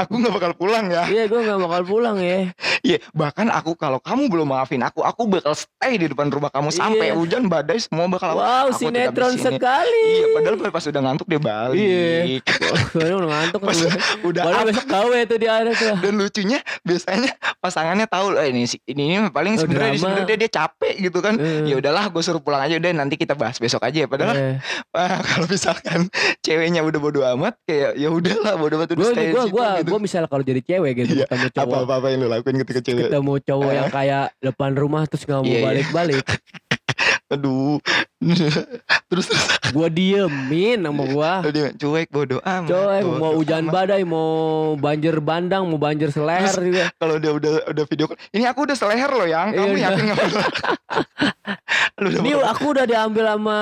[0.00, 1.04] Aku aku gak bakal pulang ya.
[1.06, 2.48] iya gue nggak bakal pulang ya
[2.80, 6.72] Iya, bahkan aku kalau kamu belum maafin aku, aku bakal stay di depan rumah kamu
[6.72, 7.14] sampai Iya.
[7.14, 11.76] hujan badai semua bakal wow aku sinetron sekali Iya, padahal pas udah ngantuk dia balik.
[11.76, 12.40] Iya.
[12.90, 13.76] Soalnya udah ngantuk Pas
[14.22, 14.68] udah Padahal up.
[14.70, 15.94] besok gawe tuh di ada tuh.
[15.94, 20.50] dan lucunya biasanya pasangannya tahu loh ini si- ini, ini paling Oh, sebenarnya sebenarnya dia
[20.50, 21.36] capek gitu kan.
[21.36, 21.68] Eh.
[21.68, 24.06] Ya udahlah, gue suruh pulang aja udah nanti kita bahas besok aja.
[24.06, 24.56] Padahal Eh,
[24.94, 26.08] ah, kalau misalkan
[26.40, 29.89] ceweknya udah bodo amat kayak ya udahlah bodo amat udah stay di gue gue gitu.
[29.90, 33.02] Gue misalnya kalau jadi cewek gitu Iya, ketemu cowok Apa-apa yang lu lakuin ketika cewek
[33.06, 35.64] ketemu cowok yang kayak depan rumah terus nggak mau Iya, iya.
[35.66, 36.26] balik-balik
[37.30, 37.78] Aduh.
[39.08, 39.30] terus terus
[39.70, 41.30] gue diemin sama gue
[41.72, 42.68] cuek bodo amat.
[42.68, 43.72] Coy, bodo mau hujan amat.
[43.72, 44.28] badai, mau
[44.74, 46.84] banjir bandang, mau banjir seleher Terus- juga.
[46.98, 49.54] Kalau dia udah udah video ini aku udah seleher loh yang.
[49.54, 50.18] Kamu Iya, yakin nggak?
[52.02, 53.58] Lu udah Ini aku udah diambil sama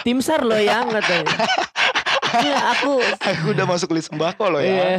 [0.00, 1.34] tim sar loh yang katanya.
[2.74, 2.92] Aku
[3.30, 4.96] aku udah masuk list sembako loh Iya.
[4.96, 4.98] ya.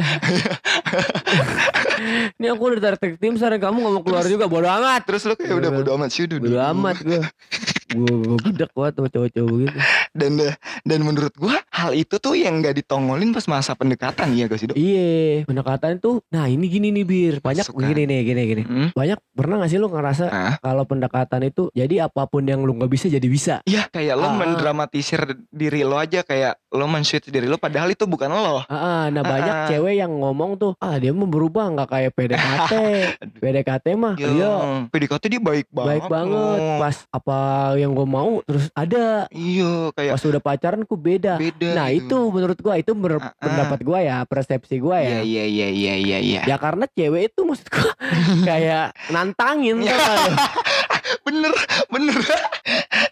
[2.36, 5.00] Ini aku udah ditarik tim sar kamu gak mau keluar juga bodo amat.
[5.04, 6.38] Terus lu kayak udah bodo amat sih udah.
[6.38, 7.20] Bodo amat gue.
[7.86, 9.78] Gue gedek banget sama cowok-cowok begitu.
[10.16, 10.32] Dan
[10.82, 14.66] dan menurut gua hal itu tuh yang nggak ditongolin pas masa pendekatan ya gak sih
[14.66, 16.24] dok Iya, pendekatan tuh.
[16.26, 17.84] Nah ini gini nih bir, banyak Suka.
[17.84, 18.62] gini nih, gini gini.
[18.62, 18.88] Hmm?
[18.90, 20.54] Banyak pernah gak sih lu ngerasa Ah.
[20.58, 23.60] kalau pendekatan itu jadi apa pun yang lu nggak bisa jadi bisa.
[23.62, 24.34] Iya kayak lo Ah.
[24.34, 29.04] mendramatisir diri lo aja kayak lo men-switch diri lo padahal itu bukan lo Ah, ah,
[29.06, 29.68] nah banyak Ah.
[29.68, 32.72] cewek yang ngomong tuh, ah dia mau berubah nggak kayak PDKT.
[33.42, 34.50] PDKT mah Ya, dia
[34.88, 36.32] PDKT dia baik banget baik banget.
[36.32, 36.78] loh.
[36.78, 37.38] Pas apa
[37.76, 39.28] yang gue mau terus ada.
[39.28, 41.34] Iya kayak Pas udah pacaran kok beda.
[41.34, 42.06] beda Nah gitu.
[42.06, 43.40] itu menurut gua itu menurut Ah, ah.
[43.40, 45.20] pendapat gua ya, persepsi gua Iya ya.
[45.22, 46.40] iya iya iya iya iya.
[46.44, 47.92] Ya karena cewek itu maksud gua
[48.48, 49.96] kayak nantangin Iya.
[51.22, 51.52] bener
[51.88, 52.16] bener.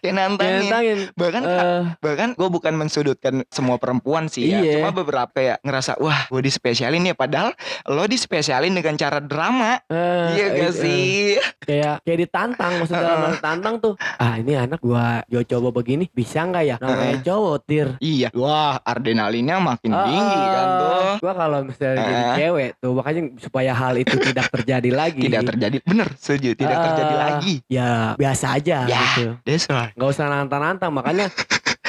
[0.01, 0.61] Ya nantangin.
[0.63, 0.99] Nantangin.
[1.13, 4.59] bahkan Eh, bahkan gue bukan mensudutkan semua perempuan sih ya.
[4.59, 4.73] Iya.
[4.77, 7.15] cuma beberapa ya ngerasa wah gue dispesialin ya.
[7.15, 7.53] Padahal
[7.85, 9.81] lo dispesialin dengan cara drama.
[9.87, 11.15] Eh, iya gak eh, sih?
[11.61, 13.93] kayak kayak ditantang maksudnya dalam arti tantang tuh.
[14.15, 16.75] Ah ini anak gua gua coba begini bisa nggak ya?
[16.77, 17.87] Namanya cowok tir.
[17.99, 18.29] Iya.
[18.33, 21.01] Wah adrenalinnya makin Ah, tinggi kan tuh.
[21.25, 22.35] Gua kalau misalnya jadi Ah.
[22.35, 25.21] cewek tuh makanya supaya hal itu tidak terjadi lagi.
[25.21, 25.77] Tidak terjadi.
[25.81, 26.49] Bener setuju.
[26.53, 27.55] Tidak Ah, terjadi lagi.
[27.65, 27.84] Ya
[28.15, 28.99] biasa aja Ya.
[29.15, 31.29] gitu that's right nggak usah nantang-nantang makanya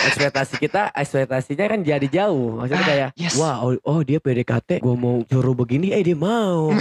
[0.07, 2.59] ekspektasi kita ekspektasinya kan jadi jauh.
[2.59, 3.35] Maksudnya Ah, kayak yes.
[3.35, 6.71] wah oh, oh dia PDKT gua mau suruh begini eh dia mau.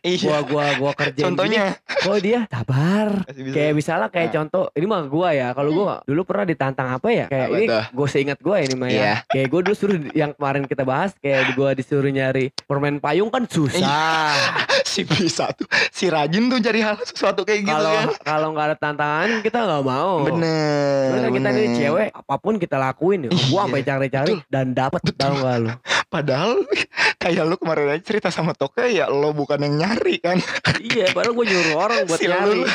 [0.00, 0.22] Iya.
[0.22, 1.74] Gua gua gua kerjain contohnya?
[1.74, 3.26] Gini, oh dia sabar.
[3.28, 3.50] Bisa.
[3.50, 4.34] kayak misalnya kayak Ah.
[4.38, 5.48] contoh ini mah gua ya.
[5.50, 7.26] Kalau gua dulu pernah ditantang apa ya?
[7.26, 9.02] Kayak Apa ini gue seingat gua ini mah Iya.
[9.02, 13.28] ya kayak gua dulu suruh yang kemarin kita bahas kayak gua disuruh nyari permen payung
[13.28, 14.34] kan susah.
[14.88, 18.08] Si bisa tuh si rajin tuh cari hal sesuatu kayak gitu kalau kan.
[18.24, 20.24] kalau nggak ada tantangan kita nggak mau.
[20.24, 21.76] Bener kan kita nih bener.
[21.76, 23.30] cewek apa pun kita lakuin ya.
[23.30, 24.52] Iya, Gua sampai cari-cari betul.
[24.52, 25.70] dan dapat tahu gak lu?
[26.08, 26.52] Padahal
[27.18, 30.36] kayak lu kemarin aja cerita sama Toke ya lo bukan yang nyari kan.
[30.78, 32.52] iya, padahal gue nyuruh orang buat Si nyari.
[32.54, 32.68] lu.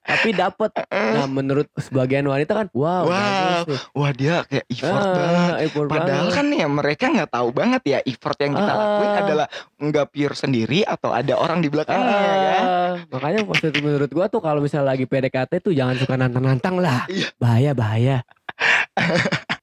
[0.00, 0.70] Tapi dapat.
[1.16, 3.62] Nah, menurut sebagian wanita kan, wow, Wow.
[3.62, 3.80] bagus.
[3.90, 5.54] Wah dia kayak effort Ah, banget.
[5.64, 6.36] effort Padahal banget.
[6.36, 9.20] kan ya mereka nggak tahu banget ya effort yang kita Ah, lakuin ah.
[9.20, 9.46] adalah
[9.78, 12.62] nggak pure sendiri atau ada orang di belakangnya kan.
[12.62, 17.06] Ah, makanya maksud menurut gua tuh kalau misalnya lagi PDKT tuh jangan suka nantang-nantang lah.
[17.08, 17.28] Iya.
[17.36, 18.16] Bahaya, bahaya.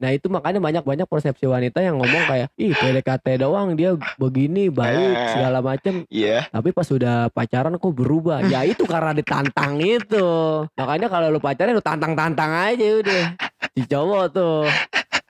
[0.04, 5.16] Nah itu makanya banyak-banyak persepsi wanita yang ngomong kayak ih PDKT doang dia begini baik
[5.16, 5.32] Eh.
[5.32, 6.46] segala macem Iya.
[6.50, 8.44] Tapi pas udah pacaran kok berubah.
[8.46, 10.28] Ya itu karena ditantang itu.
[10.76, 13.24] Makanya kalau lu pacaran lu tantang-tantang aja udah.
[13.74, 14.62] Si cowok tuh.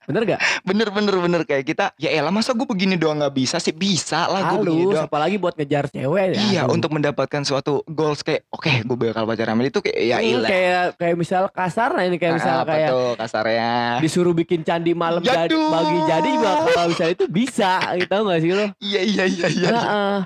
[0.03, 0.39] Bener gak?
[0.61, 1.85] Bener bener bener kayak kita.
[1.95, 5.05] Ya elah masa gue begini doang nggak bisa sih bisa lah gue begini doang.
[5.05, 6.41] apalagi buat ngejar cewek ya.
[6.41, 10.29] Iya untuk mendapatkan suatu goals kayak oke gue bakal pacaran sama itu kayak ya Hmm,
[10.33, 10.49] ilah.
[10.49, 13.71] kayak kayak misal kasar nah ini kayak misal Ah, apa kayak tuh kasarnya.
[13.99, 15.69] disuruh bikin candi malam jadi Yaduh.
[15.69, 18.65] bagi jadi juga kalau misalnya itu bisa gitu gak sih lo?
[18.77, 19.69] Iya iya iya iya.
[19.69, 20.17] Heeh.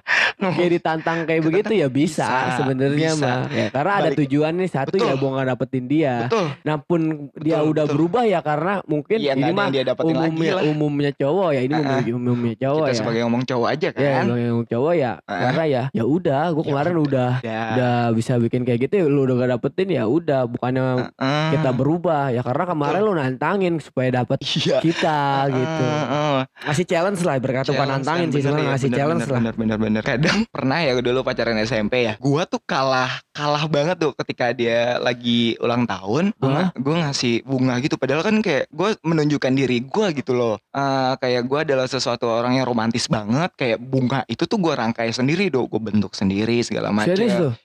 [0.49, 3.39] kayak ditantang kayak begitu ya bisa, Bisa, sebenarnya mah.
[3.49, 5.19] Ya, karena ada Balik- tujuan nih satu ya Betul.
[5.19, 6.15] mau nggak dapetin dia.
[6.23, 6.45] Betul.
[6.61, 7.01] Nah pun
[7.35, 7.93] dia Betul, udah betul.
[7.93, 10.63] berubah ya karena mungkin Iya ini ada mah yang dia dapetin lagi umumnya lah.
[10.65, 12.01] umumnya cowok ya ini Ah, ah.
[12.09, 12.97] umumnya, cowok Kita ya.
[12.97, 14.25] sebagai ngomong cowok aja Ya kan.
[14.29, 15.39] yang cowok ya Ah.
[15.43, 17.61] karena ya ya udah gue Ya kemarin udah Ya.
[17.71, 21.47] udah bisa bikin kayak gitu lu udah gak dapetin ya udah bukannya Heeh.
[21.53, 24.79] kita berubah ya karena kemarin lu nantangin supaya dapet Iya.
[24.79, 26.39] kita gitu Heeh.
[26.63, 29.21] ngasih challenge lah berkata bukan Challenge nantangin kan, sih bener cuma ya, ngasih bener, challenge
[29.21, 30.01] bener, lah Bener bener bener.
[30.01, 32.13] Kadang pernah ya dulu pacaran SMP ya.
[32.17, 36.33] Gua tuh kalah kalah banget tuh ketika dia lagi ulang tahun.
[36.35, 36.67] Gua, Hah?
[36.73, 37.95] gua ngasih bunga gitu.
[37.95, 40.61] Padahal kan kayak gua menunjukkan diri gua gitu loh.
[40.69, 43.49] Eh, kayak gua adalah sesuatu orang yang romantis banget.
[43.57, 45.65] Kayak bunga itu tuh gua rangkai sendiri dong.
[45.65, 47.17] Gua bentuk sendiri segala macam.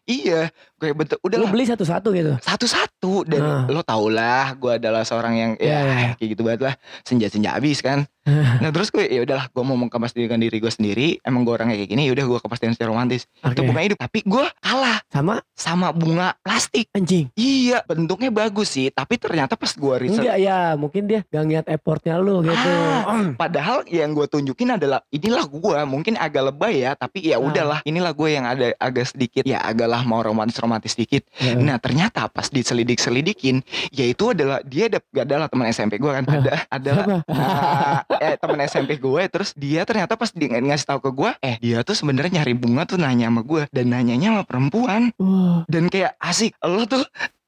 [0.08, 0.48] Iya.
[0.82, 2.32] Kayak bentuk udah lu beli satu-satu gitu?
[2.42, 3.22] Satu-satu.
[3.22, 3.62] Dan Ah.
[3.64, 6.10] lo tau lah gue adalah seorang yang Iya, ya iya.
[6.16, 6.74] kayak gitu banget lah.
[7.02, 8.02] Senja-senja habis kan.
[8.62, 11.18] Nah terus gue ya udahlah gue mau mengkapasitikan diri gue sendiri.
[11.20, 13.26] Emang gue orangnya kayak gini ya udah gue kepastikan secara romantis.
[13.40, 13.50] Oke.
[13.52, 14.98] itu bunga hidup tapi gue kalah.
[15.08, 15.34] Sama?
[15.52, 16.86] Sama bunga plastik.
[16.92, 17.30] Anjing.
[17.32, 21.66] Iya bentuknya bagus sih tapi ternyata pas gue riset enggak ya mungkin dia gak ngeliat
[21.68, 22.70] effortnya lu gitu.
[23.04, 27.42] Ah, padahal yang gue tunjukin adalah inilah gue mungkin agak lebay ya tapi ya Ah.
[27.42, 31.58] udahlah inilah gue yang ada agak sedikit ya agaklah mau romantis romantis sedikit Ya.
[31.58, 36.22] Nah ternyata pas diselidik-selidikin Yaitu adalah Dia ada, gak adalah teman SMP gue kan.
[36.22, 37.34] Ada adalah Siapa?
[37.34, 41.30] ah, eh teman SMP gue terus dia ternyata pas dia ng- ngasih tahu ke gue
[41.40, 45.02] eh dia tuh sebenarnya nyari bunga tuh nanya sama gue dan nanyanya sama perempuan.
[45.16, 47.02] Wah, dan kayak asik lo tuh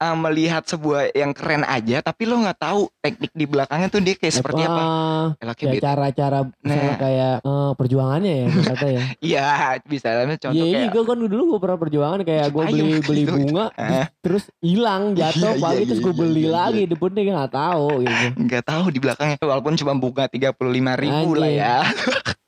[0.05, 4.15] ah, melihat sebuah yang keren aja tapi lo nggak tahu teknik di belakangnya tuh dia
[4.15, 4.85] kayak seperti apa
[5.41, 5.85] kayak kayak beda.
[5.89, 6.97] cara-cara Nah.
[6.97, 9.49] kayak eh, perjuangannya ya kata ya iya
[9.85, 12.83] bisa lah contoh Iya, iya, kayak gue kan dulu gue pernah perjuangan kayak gue beli
[13.09, 13.33] beli gitu.
[13.33, 13.67] bunga
[14.21, 16.53] terus hilang jatuh Iya, pagi iya, terus iya, gue beli iya, iya.
[16.53, 18.27] lagi depannya gue nggak tahu gitu.
[18.45, 21.63] nggak tahu di belakangnya walaupun cuma bunga tiga puluh lima ribu lah Anjing.
[21.63, 21.77] ya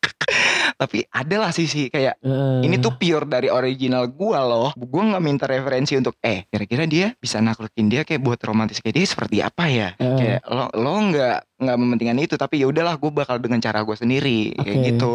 [0.76, 2.68] Tapi adalah sisi kayak Heeh.
[2.68, 4.68] ini tuh pure dari original gua loh.
[4.76, 8.96] Gua nggak minta referensi untuk eh kira-kira dia bisa naklukin dia kayak buat romantis kayak
[9.00, 9.88] dia seperti apa ya?
[9.96, 10.16] Heeh.
[10.20, 13.96] Kayak lo lo nggak nggak mementingkan itu tapi ya udahlah gue bakal dengan cara gue
[13.96, 14.86] sendiri kayak Oke.
[14.92, 15.14] gitu.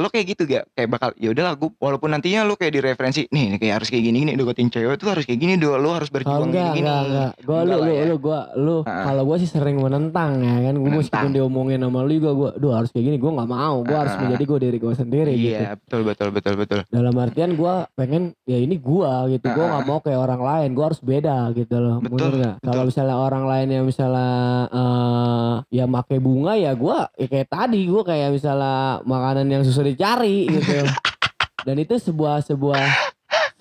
[0.00, 0.64] Lo kayak gitu gak?
[0.72, 4.24] Kayak bakal ya udahlah gue walaupun nantinya lo kayak direferensi nih kayak harus kayak gini
[4.24, 7.30] nih deketin cewek tuh harus kayak gini do lo harus berjuang enggak, gini enggak, enggak.
[7.42, 8.04] Gua lu, Enggak lu, lah ya.
[8.08, 8.76] lu, gua, lu.
[8.82, 10.74] Kalau gua sih sering menentang ya kan.
[10.80, 11.26] Gua meskipun Menentang.
[11.32, 13.16] diomongin sama lu juga gua, duh harus kayak gini.
[13.20, 13.76] Gua nggak mau.
[13.84, 15.60] Gua harus menjadi gua diri gua sendiri gitu.
[15.60, 16.80] Iya betul betul betul betul.
[16.88, 19.44] Dalam artian gua pengen ya ini gua gitu.
[19.44, 20.68] Gua nggak mau kayak orang lain.
[20.72, 22.00] Gua harus beda gitu loh.
[22.00, 22.52] Betul, betul.
[22.62, 24.30] Kalau misalnya orang lain yang misalnya
[24.72, 29.84] eh ya make bunga ya gua ya kayak tadi gua kayak misalnya makanan yang susah
[29.86, 30.86] dicari gitu.
[31.66, 33.11] Dan itu sebuah sebuah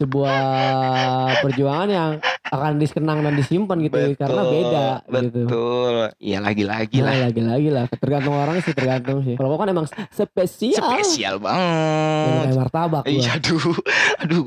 [0.01, 0.35] sebuah
[1.39, 2.11] perjuangan yang
[2.51, 5.39] akan dikenang dan disimpan gitu karena beda gitu.
[5.47, 5.95] Betul.
[6.17, 7.29] Iya lagi-lagi Nah, lah.
[7.29, 9.35] lagi-lagi lah tergantung orang sih tergantung sih.
[9.37, 10.81] Kalau kan emang spesial.
[10.81, 12.49] Spesial banget.
[12.51, 13.03] kayak martabak.
[13.05, 13.61] Iya aduh,
[14.19, 14.41] aduh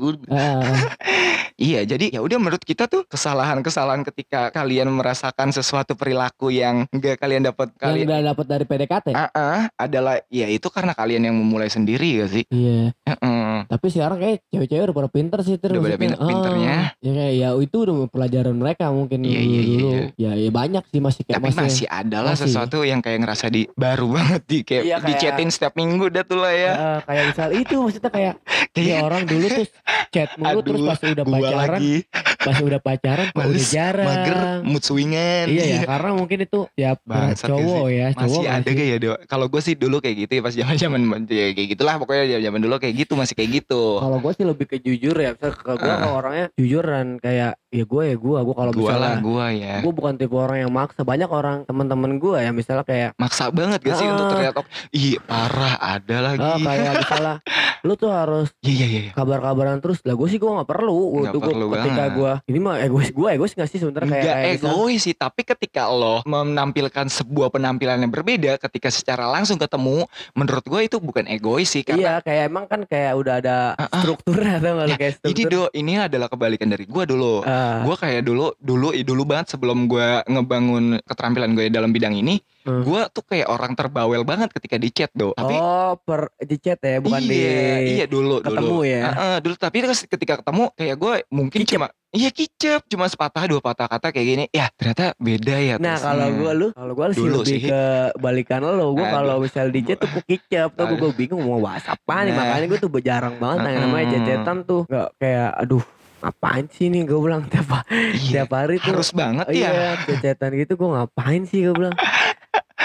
[1.55, 7.15] Iya, jadi ya udah menurut kita tuh kesalahan-kesalahan ketika kalian merasakan sesuatu perilaku yang enggak
[7.15, 9.07] kalian dapat kalian udah dapat dari PDKT.
[9.15, 12.43] Ah, ah, adalah ya itu karena kalian yang memulai sendiri ya sih.
[12.51, 12.91] Iya.
[13.07, 13.71] Heeh.
[13.71, 15.77] Tapi sekarang kayak cewek-cewek udah pada pinter sih terus.
[15.77, 16.75] Udah pada pinter- pinternya.
[16.97, 19.87] Ya kayak ya itu udah pelajaran mereka mungkin Iya, dulu, iya, iya, dulu.
[19.87, 20.03] iya.
[20.17, 22.43] Ya ya banyak sih masih kayak Tapi masih ada lah masih.
[22.43, 26.23] sesuatu yang kayak ngerasa di baru banget di kayak Iya, kayak- dicetin setiap minggu dah
[26.23, 26.71] tuh lah ya.
[26.73, 28.33] Ah, kayak misal itu maksudnya kayak
[28.75, 29.65] ya Kayak orang dulu tuh
[30.09, 31.95] chat mulu terus Aduh, pas udah pacaran, lagi
[32.37, 34.05] pas udah pacaran kok udah Males, jarang.
[34.05, 35.45] mager, mood swingan.
[35.47, 38.97] Iya ya, karena mungkin itu ya Bangsat cowok ya, cowok Masih nggak ada gak ya?
[39.25, 42.59] Kalau gue sih dulu kayak gitu ya pas zaman zaman ya, kayak gitulah pokoknya zaman
[42.59, 43.83] dulu kayak gitu masih kayak gitu.
[43.97, 46.09] Kalau gue sih lebih ke jujur ya, misal ke gue Ah.
[46.09, 49.75] orangnya jujur dan kayak ya gue ya gue, gue kalau misalnya gua ya.
[49.79, 51.03] gue bukan tipe orang yang maksa.
[51.03, 54.11] Banyak orang teman-teman gue ya misalnya kayak Maksa banget gak sih Ah.
[54.11, 54.69] untuk terlihat oke.
[54.91, 56.39] Ih parah ada lagi.
[56.41, 57.35] ah, kayak misalnya
[57.85, 58.99] lu tuh harus Iya iya iya.
[58.99, 59.11] iya.
[59.13, 62.11] kabar-kabaran terus lah gue sih gue nggak perlu Gua tuh gua- perlu ketika banget.
[62.11, 65.41] gue ini mah egois gue egois nggak sih sebenarnya kayak, kayak misal- egois sih, tapi
[65.43, 71.25] ketika lo menampilkan sebuah penampilan yang berbeda ketika secara langsung ketemu, menurut gue itu bukan
[71.27, 74.01] egois sih iya karena kayak emang kan kayak udah ada Ah, ah.
[74.01, 77.43] strukturnya atau nggak Ya, kayak Jadi struktur do, ini adalah kebalikan dari gue dulu.
[77.43, 82.41] Ah, Gue kayak dulu, dulu, dulu banget sebelum gue ngebangun keterampilan gue dalam bidang ini,
[82.65, 82.81] Hmm.
[82.81, 85.37] gue tuh kayak orang terbawel banget ketika di chat do.
[85.37, 88.81] Tapi oh per di chat ya bukan iya, di iya dulu, ketemu dulu.
[88.81, 89.01] ya?
[89.05, 91.77] Heeh, dulu tapi ketika ketemu kayak gue mungkin Kicep.
[91.77, 94.45] cuma iya kicep, cuma sepatah dua patah kata kayak gini.
[94.49, 95.75] Ya ternyata beda ya.
[95.77, 97.69] Nah kalau gue lu, kalau gue sih lebih sih.
[97.69, 97.81] ke
[98.17, 98.97] balikan lo.
[98.97, 102.33] Gue kalau misal di chat tuh gue kicap, tuh gue bingung mau bahas apa nih.
[102.33, 102.49] Nah.
[102.49, 104.89] Makanya gue tuh jarang banget yang namanya cecetan tuh.
[104.89, 105.85] Gak kayak, aduh
[106.25, 108.97] ngapain sih nih gue bilang tiap, Iya, tiap hari tuh.
[108.97, 109.69] harus banget ya.
[109.69, 111.93] Iya cecetan gitu gue ngapain sih gue bilang.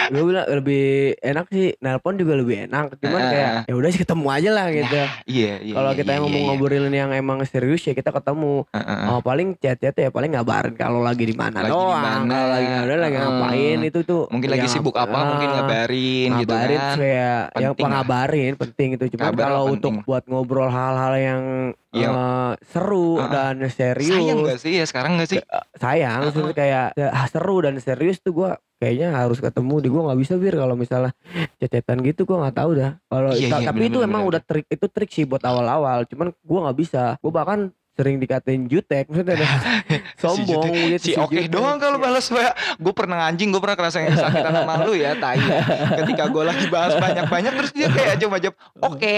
[0.08, 0.84] gue bilang lebih
[1.18, 3.62] enak sih nelpon juga lebih enak cuman Ah, kayak ah.
[3.64, 5.74] ya udah sih ketemu aja lah gitu Iya, iya.
[5.74, 6.48] kalau kita iya, emang iya, mau iya.
[6.50, 9.02] ngobrolin yang emang serius ya kita ketemu Heeh.
[9.06, 12.00] Oh paling chat-chat ya paling ngabarin kalau lagi di mana Lagi di doang.
[12.00, 12.30] mana.
[12.30, 13.26] Kalau lagi ada lagi Heeh.
[13.26, 14.22] ngapain itu tuh.
[14.28, 16.96] Mungkin lagi yang- sibuk apa, mungkin ah, ngabarin gitu ngabarin kan.
[16.96, 17.78] kayak yang lah.
[17.78, 19.04] pengabarin penting itu.
[19.12, 21.42] Kabar kalau untuk buat ngobrol hal-hal yang
[21.90, 23.28] Yang- eh, seru Heeh.
[23.28, 25.40] dan serius Sayang gak sih ya sekarang gak sih?
[25.74, 26.30] sayang Heeh.
[26.30, 30.34] maksudnya kayak ah, seru dan serius tuh gua kayaknya harus ketemu di gua nggak bisa
[30.40, 31.12] bir kalau misalnya
[31.60, 32.92] cecetan gitu gua nggak tahu dah.
[33.06, 34.30] Kalau Iya, iya, tapi bener, itu bener, emang bener.
[34.32, 36.08] udah trik itu trik sih buat awal-awal.
[36.08, 37.02] Cuman gua nggak bisa.
[37.20, 37.60] Gua bahkan
[37.92, 39.46] sering dikatain jutek maksudnya ada
[40.22, 41.48] sombong gitu Si oke jutek.
[41.48, 42.53] doang kalau balas ya.
[42.76, 45.37] Gue pernah anjing, gue pernah kerasa yang sakitan sama lu ya, tai.
[45.37, 45.61] ya.
[45.98, 49.16] Ketika gue lagi bahas banyak-banyak terus dia kayak cuma jawab oke.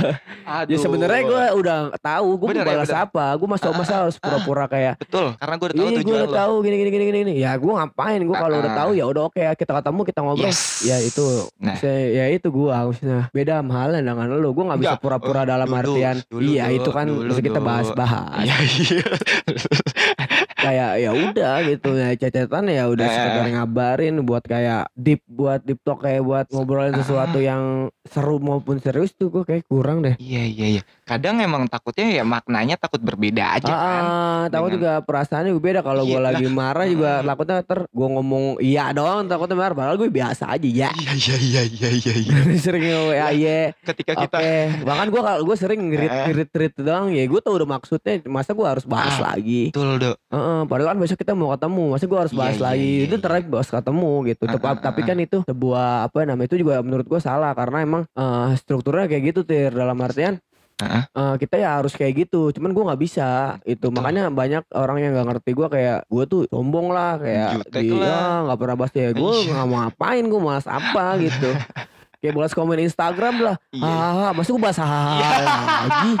[0.56, 0.70] Aduh.
[0.70, 3.04] Ya sebenarnya gue udah tahu gue mau ya, balas bener.
[3.04, 3.24] apa.
[3.34, 6.28] Gue masa masa harus pura-pura kayak betul, karena gue udah tahu Iya gue tujuan udah
[6.28, 6.36] lo.
[6.36, 7.32] tahu gini gini gini gini.
[7.36, 8.20] Ya gue ngapain?
[8.20, 8.78] Gue kalau udah Ah.
[8.78, 10.46] tahu ya udah oke kita ketemu kita ngobrol.
[10.46, 10.60] Yes.
[10.82, 11.26] Ya itu.
[11.58, 11.74] Nah.
[11.74, 14.50] Saya, ya itu gue maksudnya beda halnya dengan lo.
[14.50, 16.16] Gue nggak bisa pura-pura dalam Dulu, artian.
[16.24, 17.66] dulu, iya dulu, itu kan dulu, kita dulu.
[18.10, 18.42] Bahas-bahas.
[18.42, 19.04] Iya, iya.
[20.60, 23.12] kayak ya udah gitu ya cecetan ya udah Eh.
[23.12, 28.76] sekedar ngabarin buat kayak deep buat deep talk kayak buat ngobrolin sesuatu yang seru maupun
[28.76, 30.14] serius tuh gue kayak kurang deh.
[30.20, 30.82] Iya, iya, iya.
[31.10, 34.02] Kadang emang takutnya ya maknanya takut berbeda aja Ah, kan.
[34.02, 37.26] ah, takut Dengan- juga perasaannya beda kalau gue Iya, lagi marah juga Hmm.
[37.26, 41.36] takutnya ter gue ngomong iya doang takutnya marah padahal gue biasa aja ya Iya, iya,
[41.36, 42.34] iya, iya, iya, iya.
[42.64, 44.38] sering ngomong ya iya Ketika oke kita
[44.80, 46.24] bahkan gue kalau gue sering ngerit Eh.
[46.28, 49.34] ngerit ngerit doang ya gue tau udah maksudnya masa gue harus bahas Ah.
[49.34, 50.16] lagi betul, Dok.
[50.30, 53.02] Heeh, padahal kan besok kita mau ketemu masa gue harus Iya, bahas iya, lagi iya,
[53.02, 53.20] itu iya.
[53.20, 57.02] terakhir bahas ketemu gitu Tep- ah, tapi kan itu sebuah apa namanya itu juga menurut
[57.04, 60.38] gue salah karena emang eh, strukturnya kayak gitu tir dalam artian
[60.80, 61.02] Heeh.
[61.06, 63.28] eh, kita ya harus kayak gitu cuman gue nggak bisa
[63.62, 63.94] itu Betul.
[63.94, 67.90] makanya banyak orang yang nggak ngerti gue kayak gue tuh sombong lah kayak Jutek di
[67.92, 68.08] lah.
[68.10, 69.50] ah, nggak pernah bahas ya gue Iya.
[69.50, 71.50] nggak mau ngapain gue malas apa gitu
[72.20, 73.56] kayak balas komen Instagram lah.
[73.70, 73.88] Iya.
[73.88, 75.40] Ah, masuk gue bahas hahaha
[75.80, 76.12] lagi.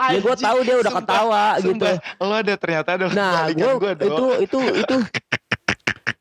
[0.00, 1.68] Ya gue tahu dia udah Sumpah, ketawa gitu.
[1.76, 4.96] Sumpah, lo ada ternyata ada Nah, gue itu itu itu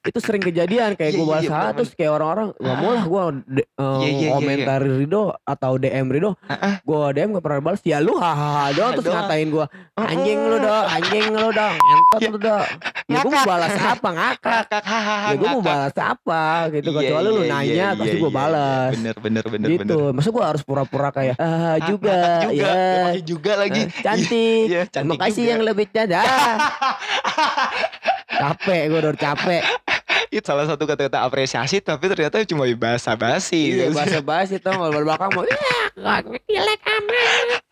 [0.09, 1.77] itu sering kejadian kayak Iya, gue iya, bahas iya, ah, bener-bener.
[1.77, 6.31] terus kayak orang-orang gak mau lah gue Iya, iya, iya, komentar Rido atau DM Rido
[6.43, 6.73] Heeh.
[6.81, 10.85] gue DM gak pernah balas ya lu hahaha doang terus ngatain gue anjing lu dong
[10.87, 12.27] anjing lu dong entot Ya.
[12.27, 12.65] lu dong
[13.07, 14.63] ya gue mau balas apa ngakak?
[15.23, 18.29] Ya gue mau balas apa gitu Iya, kecuali lu iya, nanya iya, pasti iya, gue
[18.29, 18.91] iya, balas.
[18.93, 19.97] Bener bener bener gitu.
[20.11, 22.53] masa gue harus pura-pura kayak ah juga, juga.
[22.53, 22.73] ya
[23.09, 23.81] Ya, juga lagi.
[23.81, 24.65] Eh, cantik.
[24.67, 26.21] Iya, makasih yang lebih cantik
[28.39, 29.61] capek gue udah capek
[30.29, 33.73] Itu salah satu kata-kata apresiasi tapi ternyata cuma bahasa basi.
[33.73, 35.57] iya bahasa basi nggak belakang mau "Ya,
[36.45, 37.68] jelek amat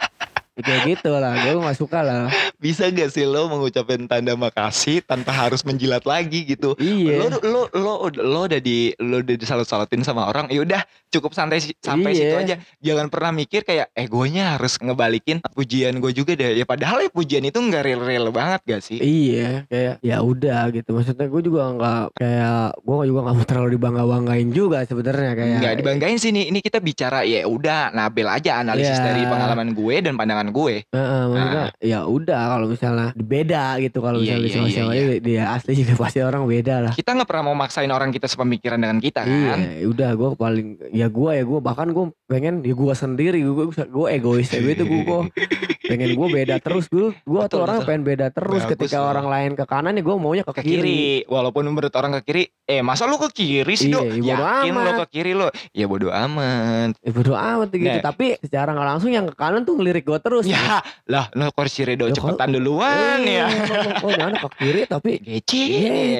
[0.59, 5.29] kayak gitu lah gue gak suka lah Bisa gak sih lo mengucapkan tanda makasih tanpa
[5.29, 6.73] harus menjilat lagi gitu?
[6.75, 11.31] iya Lo lo lo lo udah di lo udah disalut-salutin sama orang, ya udah cukup
[11.31, 12.19] santai sampai Iya.
[12.19, 12.55] situ aja.
[12.79, 16.55] Jangan pernah mikir kayak egonya harus ngebalikin pujian gue juga deh.
[16.55, 18.97] Ya padahal ya pujian itu nggak real-real banget gak sih?
[18.97, 20.89] Iya, kayak ya udah gitu.
[20.91, 25.57] Maksudnya gue juga nggak kayak gue juga nggak mau terlalu dibangga banggain juga sebenarnya kayak.
[25.61, 26.49] Nggak dibanggain sih nih.
[26.49, 29.05] Ini kita bicara ya udah nabel aja analisis Iya.
[29.05, 30.75] dari pengalaman gue dan pandangan gue.
[30.85, 35.17] Heeh, maksudnya ya udah kalau misalnya beda gitu kalau Iya, misalnya iya, sama iya, iya.
[35.19, 36.91] dia asli juga pasti orang beda lah.
[36.91, 39.59] Kita nggak pernah mau maksain orang kita sepemikiran dengan kita Iya, kan?
[39.63, 43.65] ya udah gue paling ya gue ya gue bahkan gue pengen ya gue sendiri gue
[43.69, 45.03] gue egois ya itu gue
[45.83, 47.87] pengen gue beda terus gue gue tuh orang betul.
[47.87, 49.09] pengen beda terus Bagus ketika loh.
[49.09, 51.03] orang lain ke kanan ya gue maunya ke, ke kiri.
[51.25, 54.73] Walaupun menurut orang ke kiri, eh masa lu ke kiri sih, Iya, ya bodo Yakin
[54.73, 54.97] lo amat.
[54.97, 55.47] ke kiri lo?
[55.71, 56.89] Ya bodo amat.
[56.97, 57.87] Ya bodo amat gitu.
[57.89, 58.03] Nah.
[58.03, 60.36] Tapi secara nggak langsung yang ke kanan tuh ngelirik gue terus.
[60.43, 63.47] Ya, lah lo kursi Redo Ya, cepetan duluan ya.
[63.99, 65.63] Oh, anak ke kiri tapi Gece.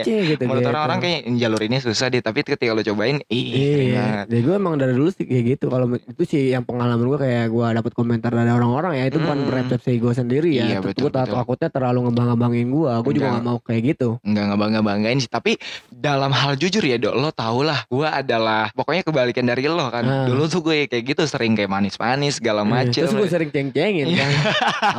[0.02, 0.42] Gece gitu.
[0.42, 0.72] Menurut gitu.
[0.72, 4.26] orang-orang kayak jalur ini susah deh, tapi ketika lo cobain, ih, Iya, banget.
[4.28, 5.66] jadi gue emang dari dulu sih kayak gitu.
[5.68, 9.38] Kalau itu sih yang pengalaman gue kayak gue dapet komentar dari orang-orang ya itu bukan
[9.38, 9.50] Hmm.
[9.50, 10.64] persepsi gue sendiri ya.
[10.68, 11.36] Iya, Terus betul, gue betul.
[11.36, 12.92] takutnya terlalu ngebangga-banggain gue.
[13.00, 14.10] Gue juga gak mau kayak gitu.
[14.22, 15.52] Enggak ngebangga-banggain sih, tapi
[15.88, 20.04] dalam hal jujur ya, Dok, lo tau lah, gue adalah pokoknya kebalikan dari lo kan.
[20.04, 20.26] Ah.
[20.26, 23.02] Dulu tuh gue kayak gitu sering kayak manis-manis segala Iya, macem.
[23.04, 24.24] Terus gue sering ceng-cengin Iya.
[24.24, 24.32] kan.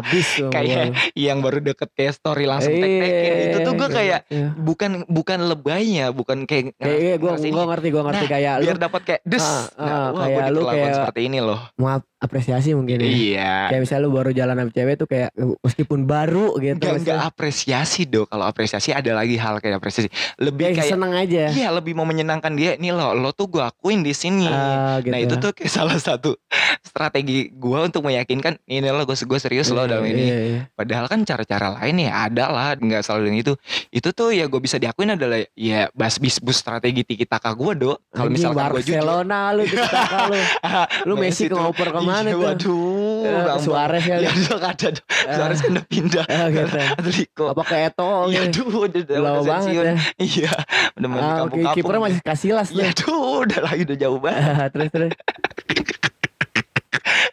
[0.03, 0.51] Habis tuh.
[0.51, 3.33] Kayak yang baru deket kayak story langsung Iya, tek-tekin.
[3.45, 4.49] Itu tuh gue kayak iya.
[4.55, 8.79] bukan bukan lebaynya, bukan kayak Kayak iya, gue gue ngerti gue ngerti Nah, kayak biar
[8.79, 9.43] dapat kayak des.
[9.43, 11.61] Ah, nah, ah, wah, kayak lu kayak- seperti ini loh.
[11.77, 13.07] mau apresiasi mungkin ya.
[13.07, 13.55] Iya.
[13.71, 15.31] Kayak misalnya lu baru jalan sama cewek tuh kayak
[15.63, 16.75] meskipun baru gitu.
[16.83, 18.27] Enggak, enggak apresiasi dong.
[18.27, 20.11] Kalau apresiasi ada lagi hal kayak apresiasi.
[20.43, 21.45] Lebih Kayak kayak seneng aja.
[21.55, 25.15] Iya lebih mau menyenangkan dia Nih lo Lo tuh gue akuin di sini Ah, gitu.
[25.15, 26.35] Nah itu tuh kayak salah satu
[26.83, 30.61] Strategi gue untuk meyakinkan Ini lo gue, gue serius lo dalam Iya, ini iya, iya.
[30.75, 33.55] Padahal kan cara-cara lain ya ada lah Nggak selalu dengan itu
[33.95, 37.73] Itu tuh ya gue bisa diakuin adalah Ya bas bis bus strategi tiki taka gue
[37.79, 40.41] do Kalau misalkan gue jujur Barcelona lu kakak lu.
[41.09, 42.41] Lu Messi ke ngoper iya, tuh?
[42.41, 44.23] Waduh Bang, Suarez kali.
[44.23, 46.79] Ya dok ada dok Suarez kan udah pindah Ah, gitu.
[46.95, 48.65] Atletico Apa ke Eto Iya gitu.
[48.65, 49.95] duh udah, udah, Lama udah banget ya.
[50.19, 50.53] Iya
[50.95, 52.79] Udah main Ah, kampung-kampung kipernya masih Casillas tuh.
[52.79, 55.13] Ya tuh udah lagi udah jauh banget terus terus.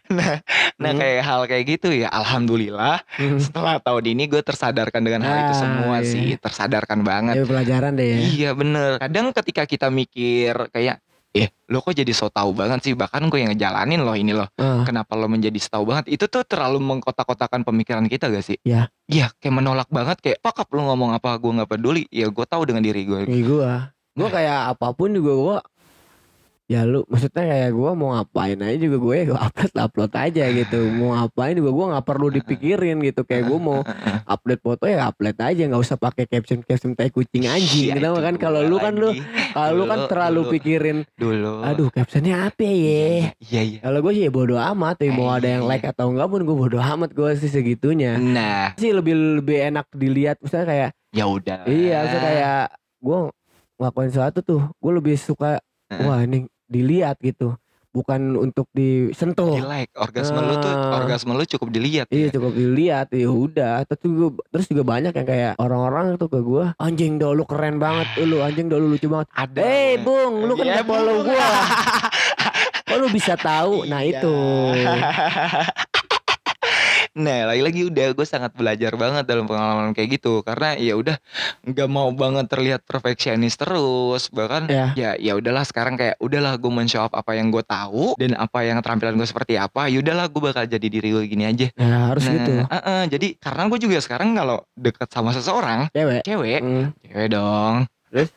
[0.06, 0.38] Nah,
[0.76, 1.00] nah Hmm.
[1.02, 3.42] kayak hal kayak gitu ya Alhamdulillah Hmm.
[3.42, 6.06] setelah tahun ini gue tersadarkan dengan hal itu Ah, semua iya.
[6.06, 8.18] sih Tersadarkan banget Ya pelajaran deh ya.
[8.22, 11.02] Iya bener Kadang ketika kita mikir kayak
[11.36, 12.92] Eh lo kok jadi so tau banget sih?
[12.96, 14.48] Bahkan gue yang ngejalanin loh ini loh.
[14.56, 16.08] Ah, Kenapa lo menjadi so tau banget?
[16.16, 18.56] Itu tuh terlalu mengkotak-kotakan pemikiran kita gak sih?
[18.64, 18.88] Ya.
[19.06, 21.36] Iya kayak menolak banget Kayak pakap lo ngomong apa?
[21.36, 22.08] Gue gak peduli.
[22.08, 23.72] Ya gue tahu dengan diri gue kayak gua.
[24.16, 25.56] Gua kayak apa pun juga gua
[26.66, 30.78] Ya lu maksudnya kayak gua mau ngapain aja juga gue gua upload upload aja gitu.
[30.90, 33.22] Mau ngapain juga gua nggak perlu dipikirin gitu.
[33.22, 33.78] Kayak gua mau
[34.26, 35.62] upload foto ya upload aja.
[35.62, 37.94] Nggak usah pakai caption caption kayak kucing anjing.
[37.94, 39.14] Iya, gitu itu kan kalau lu kan lu
[39.54, 41.62] kalau lu kan terlalu dulu- pikirin Dulu.
[41.62, 43.30] Aduh captionnya apa ya?
[43.38, 43.78] Iya iya.
[43.80, 45.70] Kalau gue sih ya bodo amat ya mau ada yang Iya.
[45.70, 48.18] like atau enggak pun gue bodo amat gue sih segitunya.
[48.18, 48.74] Nah.
[48.74, 51.62] Sih lebih lebih enak dilihat misalnya kayak ya udah.
[51.62, 52.60] Iya kayak
[52.98, 53.18] gue
[53.78, 55.62] ngelakuin sesuatu tuh gue lebih suka
[56.02, 57.54] wah ini dilihat gitu
[57.88, 59.56] bukan untuk disentuh.
[59.56, 61.00] di like orgasme lu tuh Ah.
[61.00, 62.30] orgasme lu cukup dilihat Iya ya.
[62.30, 66.76] cukup dilihat ya udah terus juga terus juga banyak yang kayak orang-orang tuh ke gue
[66.76, 70.52] anjing do lu keren banget lu anjing do lu lucu banget ada eh bung lu
[70.54, 71.24] kan Iya, Bung.
[71.24, 71.40] gue
[72.84, 74.20] kok lu bisa tahu nah Iya.
[74.20, 74.34] itu
[77.16, 80.44] nah lagi-lagi udah gue sangat belajar banget dalam pengalaman kayak gitu.
[80.44, 81.16] Karena ya udah
[81.64, 84.28] nggak mau banget terlihat perfeksionis terus.
[84.28, 84.92] Bahkan ya.
[84.92, 88.62] ya ya udahlah sekarang kayak udahlah gue men-show up apa yang gue tahu dan apa
[88.68, 91.66] yang tampilan gue seperti apa ya udahlah gue bakal jadi diri gue gini aja.
[91.72, 92.52] Ya harus nah gitu.
[92.68, 96.20] eh-eh, jadi karena gue juga sekarang kalau deket sama seseorang cewek.
[96.22, 96.92] cewek Hmm.
[97.00, 98.32] cewek dong Terus?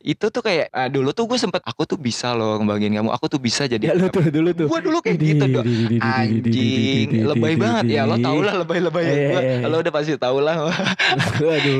[0.00, 3.26] itu tuh kayak ah, dulu tuh gue sempet aku tuh bisa loh ngebagiin kamu aku
[3.26, 4.66] tuh bisa jadi Ya lu tuh dulu tuh.
[4.66, 5.66] gue dulu kayak gitu dong
[6.00, 9.66] anjing lebay banget ya lo tau lah lebay-lebay Iya, gue iya, iya.
[9.66, 10.56] lo udah pasti tau lah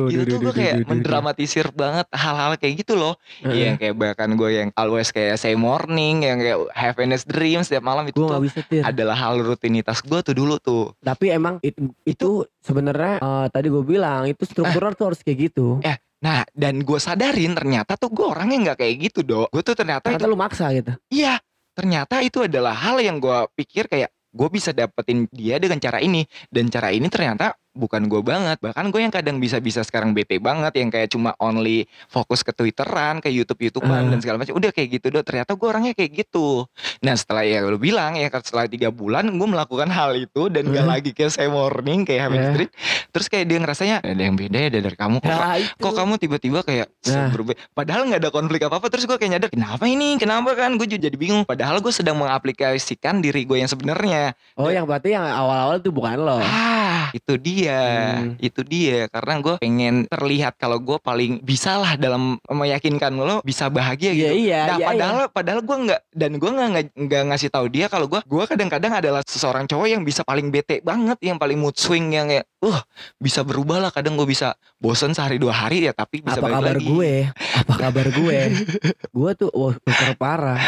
[0.08, 3.14] itu tuh gue kayak mendrama mendramatisir banget hal-hal kayak gitu loh
[3.44, 7.60] yang kayak bahkan gue yang always kayak say morning yang kayak have a nice dream
[7.60, 8.82] setiap malam itu Gue tuh gak bisa tir.
[8.82, 12.28] adalah hal rutinitas gue tuh dulu tuh Tapi emang itu, itu
[12.60, 15.78] sebenarnya eh, tadi gue bilang itu struktural tuh harus kayak gitu.
[16.20, 20.04] Nah dan gue sadarin ternyata tuh gue orangnya nggak kayak gitu dok gue tuh ternyata
[20.12, 20.92] itu Ternyata lu maksa gitu.
[21.08, 21.40] Iya,
[21.72, 26.22] ternyata itu adalah hal yang gue pikir kayak gue bisa dapetin dia dengan cara ini
[26.52, 30.74] dan cara ini ternyata bukan gue banget bahkan gue yang kadang bisa-bisa sekarang bete banget
[30.74, 34.10] yang kayak cuma only fokus ke twitteran ke youtube youtubean Ah.
[34.10, 36.66] dan segala macam udah kayak gitu dong ternyata gue orangnya kayak gitu
[36.98, 40.82] nah setelah ya lo bilang ya setelah tiga bulan gue melakukan hal itu dan gak
[40.82, 40.88] Ah.
[40.90, 42.46] lagi kayak saya morning kayak Happy Ya.
[42.50, 42.70] Street
[43.08, 45.78] terus kayak dia ngerasanya ada yang beda ya dari kamu kok itu.
[45.78, 47.28] kok kamu tiba-tiba kayak Nah.
[47.28, 50.74] berubah padahal nggak ada konflik apa apa terus gue kayak nyadar kenapa ini kenapa kan
[50.74, 55.12] gue juga jadi bingung padahal gue sedang mengaplikasikan diri gue yang sebenarnya Oh yang berarti
[55.12, 56.38] yang awal-awal itu bukan lo.
[56.40, 58.30] ah itu dia Hmm.
[58.38, 63.68] itu dia karena gue pengen terlihat kalau gue paling bisa lah dalam meyakinkan lo bisa
[63.68, 64.60] bahagia Iya gitu iya.
[64.66, 65.28] Nah iya, padahal iya.
[65.30, 69.22] padahal gue nggak dan gue nggak nggak- ngasih tahu dia kalau gue gue kadang-kadang adalah
[69.22, 72.80] seseorang cowok yang bisa paling bete banget yang paling mood swing yang kayak uh
[73.16, 76.56] bisa berubah lah kadang gue bisa bosen sehari dua hari ya tapi bisa Apa balik
[76.60, 76.86] kabar lagi.
[76.86, 77.12] gue?
[77.60, 78.38] Apa kabar gue?
[79.18, 80.60] gue tuh wah super parah.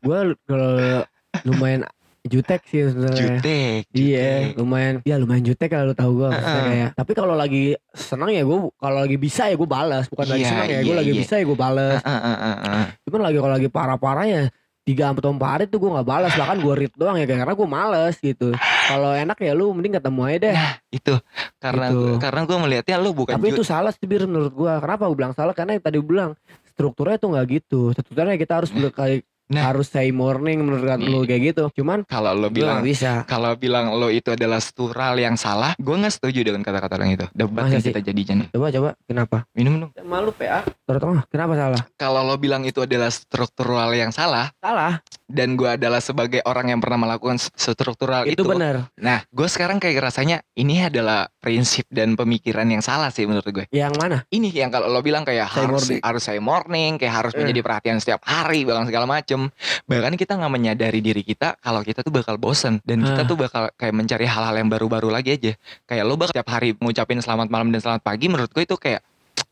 [0.00, 1.02] Gue kalau
[1.42, 1.82] lumayan
[2.24, 3.36] jutek sih sebenarnya.
[3.36, 4.56] Jutek, Iya, jutek.
[4.56, 4.94] lumayan.
[5.02, 6.28] Ya lumayan jutek kalau lu tahu gue.
[6.30, 6.70] maksudnya Heeh.
[6.70, 6.90] kayak.
[6.94, 10.04] Tapi kalau lagi senang ya gue, kalau lagi bisa ya gue balas.
[10.08, 11.20] Bukan lagi Iya, senang ya, gue iya, lagi iya.
[11.20, 12.00] bisa ya gue balas.
[12.00, 12.86] Heeh, heeh, heeh.
[13.04, 14.42] Cuman lagi kalau lagi parah-parahnya
[14.82, 17.64] tiga atau empat hari tuh gue nggak balas bahkan gue read doang ya karena gue
[17.64, 18.52] males gitu
[18.84, 20.56] kalau enak ya lu mending ketemu aja deh
[20.92, 21.14] itu
[21.56, 21.96] karena Gitu.
[21.96, 25.16] gua- karena gue melihatnya lo bukan tapi itu salah sih Bir menurut gue kenapa gue
[25.16, 26.36] bilang salah karena yang tadi gue bilang
[26.68, 29.60] strukturnya tuh nggak gitu strukturnya kita harus berkali Nah.
[29.68, 31.68] harus say morning menurut lu kayak gitu.
[31.76, 33.28] Cuman kalau lo bilang bisa.
[33.28, 37.26] kalau bilang lo itu adalah struktural yang salah gue nggak setuju dengan kata-kata orang itu.
[37.30, 37.92] Debat yang sih?
[37.92, 38.90] kita jadinya nih coba coba.
[39.04, 39.36] Kenapa?
[39.52, 39.90] Minum dong.
[40.00, 41.80] Malu PA terutama kenapa salah?
[41.94, 45.04] Kalau lo bilang itu adalah struktural yang salah salah.
[45.24, 48.92] dan gue adalah sebagai orang yang pernah melakukan struktural itu, itu, benar.
[48.94, 53.64] nah gue sekarang kayak rasanya ini adalah prinsip dan pemikiran yang salah sih menurut gue.
[53.68, 54.18] Yang mana?
[54.28, 56.00] Ini yang kalau lo bilang kayak Say harus morning.
[56.00, 57.40] harus saya morning kayak harus Eh.
[57.40, 59.04] menjadi perhatian setiap hari bahkan segala
[59.34, 59.50] macem
[59.84, 62.78] bahkan kita nggak menyadari diri kita kalau kita tuh bakal bosen.
[62.86, 63.28] Dan kita Ah.
[63.28, 65.52] tuh bakal kayak mencari hal-hal yang baru-baru lagi aja.
[65.84, 69.02] Kayak lo bakal setiap hari ngucapin selamat malam dan selamat pagi menurut gue itu kayak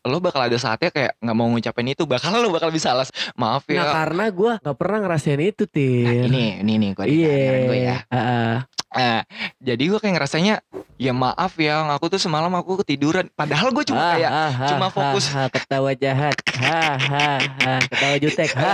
[0.02, 2.06] lo bakal ada saatnya kayak nggak mau ngucapin itu.
[2.06, 3.82] Bakal lo bakal bisa alas maaf ya.
[3.82, 7.34] Nah karena gue nggak pernah ngerasain itu Nah, Tir ini ini nih gue iya.
[7.66, 7.96] gue ya.
[8.06, 8.54] Heeh.
[8.92, 9.22] Eh,
[9.56, 10.60] jadi gue kayak ngerasanya
[11.00, 13.32] ya maaf ya aku tuh semalam aku ketiduran.
[13.32, 15.24] Padahal gue cuma Ah, kayak ah, ah, cuma ah, fokus.
[15.32, 16.36] ah, ketawa jahat.
[16.60, 18.72] Ha ha ha ketawa jutek ha.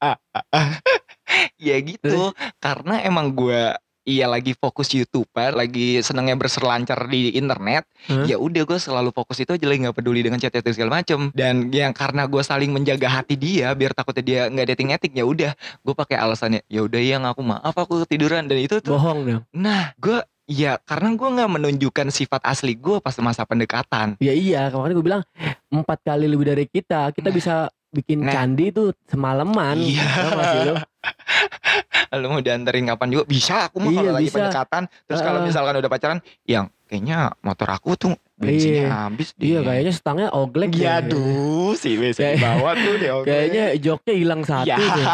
[1.60, 2.32] Ya gitu.
[2.56, 3.76] Karena emang gue
[4.08, 7.84] Iya lagi fokus youtuber, lagi senengnya berselancar di internet.
[8.08, 8.24] Hah?
[8.24, 11.28] Ya udah gue selalu fokus itu aja lagi nggak peduli dengan chat chat segala macem.
[11.36, 15.22] Dan yang karena gue saling menjaga hati dia, biar takutnya dia nggak dating etik ya
[15.22, 15.52] udah.
[15.84, 18.96] Gue pakai alasannya, ya udah yang aku maaf aku ketiduran dan itu tuh.
[18.96, 24.16] bohong dong Nah gue ya karena gue nggak menunjukkan sifat asli gue pas masa pendekatan.
[24.16, 25.22] ya iya kemarin gue bilang
[25.68, 27.36] empat kali lebih dari kita kita Nah.
[27.36, 27.54] bisa
[27.88, 28.32] bikin Nah.
[28.32, 30.00] candi tuh semalaman Iya.
[30.00, 30.88] Gak
[32.10, 32.26] lu?
[32.30, 34.36] Mau dianterin kapan juga bisa aku mah Iya, kalau lagi bisa.
[34.38, 35.44] pendekatan terus kalau Ah.
[35.44, 38.94] misalkan udah pacaran yang kayaknya motor aku tuh bensinnya Iya.
[39.04, 39.66] habis iya deh.
[39.66, 40.70] kayaknya stangnya oglek.
[40.72, 43.26] Ya aduh si Kayak- bawah tuh deh oke.
[43.26, 45.06] kayaknya joknya hilang satu ya deh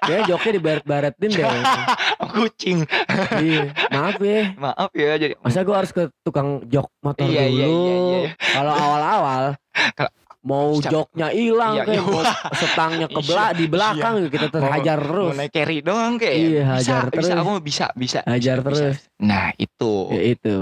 [0.00, 1.44] kayaknya joknya dibaret-baretin deh
[2.32, 2.78] kucing
[3.38, 3.60] iya
[3.90, 7.76] maaf ya maaf ya jadi masa gue harus ke tukang jok motor Iya, iya, dulu
[7.82, 8.30] iya, iya.
[8.54, 9.44] kalau awal-awal
[9.92, 10.88] Kalau- mau Siap.
[10.88, 12.06] joknya hilang Iya, kayak iya.
[12.06, 12.22] mau
[12.54, 16.70] setangnya ke bela- di belakang kita terhajar terus mau naik carry doang kayak Iya, bisa
[16.70, 17.42] hajar bisa terus.
[17.42, 18.78] aku bisa bisa Hajar bisa, bisa.
[18.86, 18.98] terus.
[19.18, 20.54] nah itu ya itu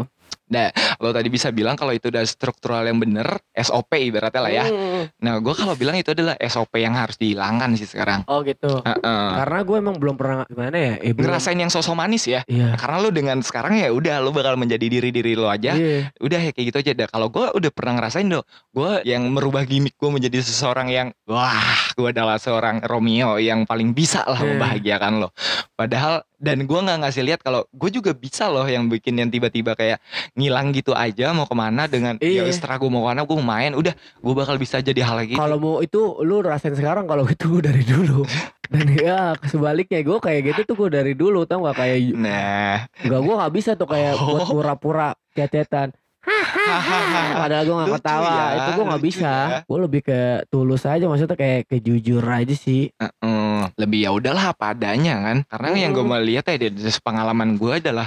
[0.96, 4.64] lo tadi bisa bilang kalau itu udah struktural yang bener SOP ibaratnya lah ya.
[4.66, 5.10] Hmm.
[5.18, 8.22] nah gue kalau bilang itu adalah SOP yang harus dihilangkan sih sekarang.
[8.26, 8.70] Oh gitu.
[8.78, 9.28] Heeh.
[9.36, 12.46] karena gue emang belum pernah gimana ya eh, belum- ngerasain yang sosok manis ya?
[12.46, 12.78] Iya.
[12.78, 15.74] Karena lo dengan sekarang ya udah lo bakal menjadi diri diri lo aja.
[15.74, 16.14] Iya.
[16.16, 16.92] Udah ya kayak gitu aja.
[16.94, 18.40] Dah kalau gue udah pernah ngerasain do
[18.70, 21.58] gue yang merubah gimmick gue menjadi seseorang yang wah
[21.92, 24.56] gue adalah seorang Romeo yang paling bisa lah Hmm.
[24.56, 25.28] membahagiakan lo.
[25.74, 29.72] Padahal dan gue nggak ngasih lihat kalau gue juga bisa loh yang bikin yang tiba-tiba
[29.72, 29.98] kayak
[30.32, 32.50] ngilang gitu aja mau ke mana dengan ya Iya.
[32.50, 35.56] setelah gue mau ke mana gue main udah gue bakal bisa jadi hal lagi kalau
[35.56, 38.28] mau itu lu rasain sekarang kalau itu gue dari dulu
[38.66, 43.20] dan ya sebaliknya gue kayak gitu tuh gue dari dulu tau gak kayak nah Enggak
[43.22, 44.36] gue gak bisa tuh kayak Oh.
[44.36, 45.94] buat pura-pura cecetan
[47.38, 48.26] Padahal gue gak ketawa.
[48.26, 49.30] ya, itu gue gak lucu bisa.
[49.30, 49.58] ya.
[49.62, 50.18] Gue lebih ke
[50.48, 52.90] tulus aja maksudnya kayak ke jujur aja sih.
[52.92, 55.36] Heeh, lebih ya udahlah apa adanya kan.
[55.50, 58.06] Karena yang gue mau lihat ya dari pengalaman gue adalah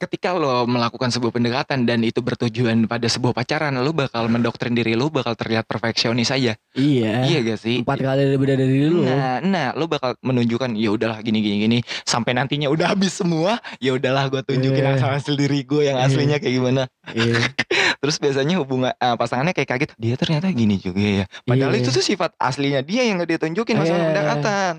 [0.00, 4.96] ketika lo melakukan sebuah pendekatan dan itu bertujuan pada sebuah pacaran, lo bakal mendoktrin diri
[4.96, 6.56] lo bakal terlihat perfeksionis aja.
[6.72, 7.28] Iya.
[7.28, 7.84] Iya gak sih?
[7.84, 9.04] Empat kali lebih dari dulu.
[9.04, 11.78] Nah, nah, lo bakal menunjukkan ya udahlah gini gini gini
[12.08, 14.96] sampai nantinya udah habis semua, ya udahlah gue tunjukin Iya.
[14.96, 16.82] asal hasil diri gue yang aslinya kayak gimana.
[17.12, 17.36] Iya.
[18.00, 21.24] Terus biasanya hubungan eh, pasangannya kayak kaget, dia ternyata gini juga ya.
[21.44, 21.84] Padahal Iya.
[21.84, 24.08] itu tuh sifat aslinya dia yang gak dia tunjukin masalah Iya.
[24.08, 24.74] pendekatan.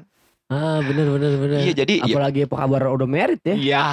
[0.52, 1.60] Ah bener bener bener.
[1.64, 3.56] Iya jadi ya, Apalagi apa kabar udah merit ya?
[3.56, 3.86] ya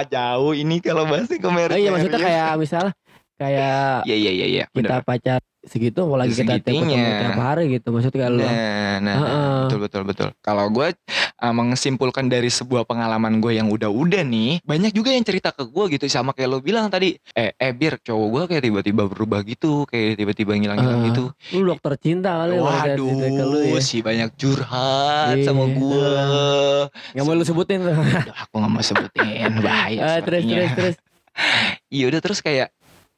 [0.14, 2.92] jauh ini kalau bahasnya ke Oh, iya maksudnya kayak misalnya
[3.40, 4.64] kayak Iya iya iya iya.
[4.68, 5.08] kita bener.
[5.08, 9.56] pacar segitu apalagi kita tiap hari gitu maksudnya kalau Nah, nah, nah, Heeh.
[9.64, 10.28] betul betul betul.
[10.40, 10.88] Kalau gue
[11.36, 15.84] uh, menyimpulkan dari sebuah pengalaman gue yang udah-udah nih, banyak juga yang cerita ke gue
[15.90, 19.84] gitu sama kayak lo bilang tadi, eh eh bir cowok gue kayak tiba-tiba berubah gitu,
[19.84, 21.24] kayak tiba-tiba ngilang-ngilang Ah, gitu.
[21.52, 22.96] lu dokter cinta kali cerita
[23.28, 23.80] ke lu Waduh, ya.
[23.80, 25.76] si banyak curhat sama Iya.
[25.76, 26.12] gue.
[27.12, 27.78] Nggak mau lu sebutin.
[27.84, 30.00] Aku nggak mau sebutin bahaya.
[30.00, 30.96] Ah, terus terus terus.
[31.88, 32.68] Iya udah terus kayak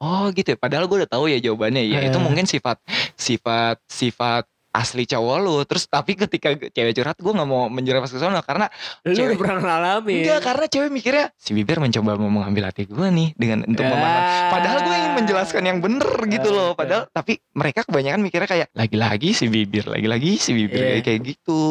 [0.03, 0.57] oh gitu ya.
[0.59, 2.03] Padahal gue udah tahu ya jawabannya ya.
[2.03, 2.19] Itu Heeh.
[2.19, 2.83] mungkin sifat
[3.15, 4.43] sifat sifat
[4.73, 5.61] asli cowok lu.
[5.63, 8.65] Terus tapi ketika cewek curhat gue nggak mau menjelaskan ke sana karena
[9.05, 9.37] Lu Cewek.
[9.37, 10.17] udah pernah ngalamin.
[10.25, 14.33] enggak karena cewek mikirnya si bibir mencoba mau mengambil hati gue nih dengan untuk memanfaatkan
[14.33, 14.49] Ya.
[14.49, 16.73] Padahal gue ingin menjelaskan yang bener gitu loh.
[16.73, 21.61] Padahal tapi mereka kebanyakan mikirnya kayak lagi-lagi si bibir, lagi-lagi si bibir kayak kayak gitu.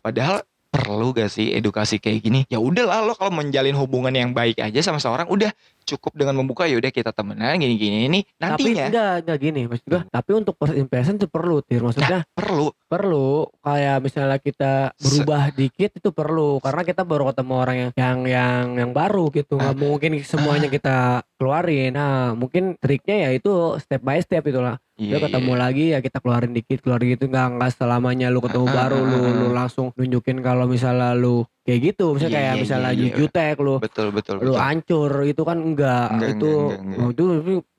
[0.00, 0.42] Padahal
[0.74, 2.40] perlu gak sih edukasi kayak gini?
[2.50, 5.54] Ya udahlah lo kalau menjalin hubungan yang baik aja sama seorang udah
[5.84, 8.08] cukup dengan membuka ya udah kita temenan gini-gini.
[8.08, 10.02] Ini Tapi nantinya enggak enggak gini maksud gua.
[10.08, 11.84] Tapi untuk first impression itu perlu, Tir.
[11.84, 12.72] Maksudnya perlu.
[12.88, 13.48] perlu.
[13.60, 18.64] Kayak misalnya kita berubah dikit itu perlu karena kita baru ketemu orang yang yang yang,
[18.80, 19.60] yang baru gitu.
[19.60, 21.92] Nggak mungkin semuanya kita keluarin.
[21.94, 26.22] Nah mungkin triknya ya itu step by step itulah Iya, Lu ketemu lagi ya kita
[26.22, 27.26] keluarin dikit keluarin gitu.
[27.26, 29.34] Nggak nggak selamanya lu ketemu Ah, baru lu ah, ah.
[29.34, 33.14] lu langsung nunjukin kalau misalnya lu kayak gitu misalnya Iya, kayak iya, misalnya iya, iya.
[33.16, 34.60] jutek lu betul betul lu betul.
[34.60, 37.00] hancur itu kan enggak, Enggak, itu enggak, enggak, enggak.
[37.00, 37.24] oh, itu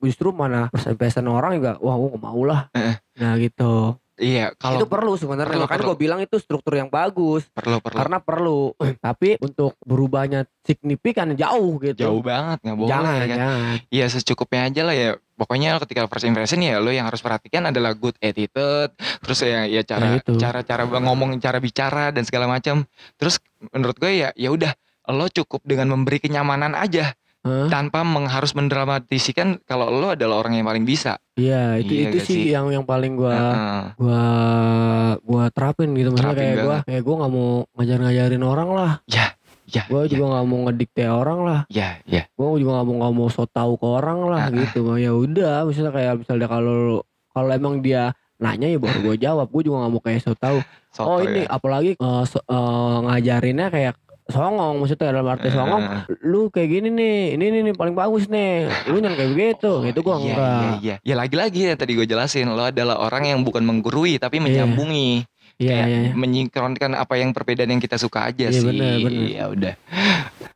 [0.02, 0.60] justru mana
[0.98, 2.94] persen orang juga wah gua nggak mau lah Heeh.
[3.16, 7.84] nah gitu Iya, kalau itu perlu sebenarnya makanya gue bilang itu struktur yang bagus perlu
[7.84, 8.60] perlu karena perlu
[8.96, 13.28] tapi untuk berubahnya signifikan jauh gitu jauh banget nggak boleh jangan kan.
[13.36, 15.10] jangan Ya secukupnya aja lah ya.
[15.36, 18.88] Pokoknya ketika first impression ya lo yang harus perhatikan adalah good attitude,
[19.20, 20.32] terus ya ya cara Ya, itu.
[20.34, 22.88] cara cara ngomong, cara bicara dan segala macam.
[23.14, 23.36] Terus
[23.70, 24.72] menurut gue ya ya udah
[25.08, 27.68] lo cukup dengan memberi kenyamanan aja Hah?
[27.68, 31.20] tanpa meng, harus mendramatisikan kalau lo adalah orang yang paling bisa.
[31.34, 32.44] iya itu Iya itu sih sih?
[32.50, 33.82] yang yang paling gua Heeh.
[33.94, 34.22] gua
[35.20, 36.84] gua terapin gitu maksudnya Terapin kayak gua banget.
[36.88, 39.26] kayak gua nggak mau ngajar-ngajarin orang lah ya,
[39.66, 42.22] ya, gua ya, juga nggak mau ngedikte orang lah ya, ya.
[42.32, 44.54] gua juga nggak mau nggak mau so tau ke orang lah Ah, ah.
[44.54, 49.46] gitu ya udah misalnya kayak misalnya kalau kalau emang dia nanya ya baru gua jawab
[49.48, 50.58] gua juga nggak mau kayak so tau
[50.88, 51.50] Soto oh ini ya.
[51.50, 53.94] apalagi eh, so- eh, ngajarinnya kayak
[54.26, 56.02] songong maksudnya dalam arti songong Heeh.
[56.26, 59.98] lu kayak gini nih ini nih, nih paling bagus nih lu jangan kayak begitu gitu
[60.00, 60.96] gua iya, enggak Iya, iya.
[61.00, 64.66] Ya lagi-lagi yang tadi gue jelasin, lo adalah orang yang bukan menggurui tapi Iya.
[64.66, 65.22] menyambungi.
[65.56, 66.12] Iya kayak iya iya.
[66.12, 68.66] menyingkronkan apa yang perbedaan yang kita suka aja Iya, sih.
[68.66, 69.24] bener, bener.
[69.26, 69.74] Ya udah.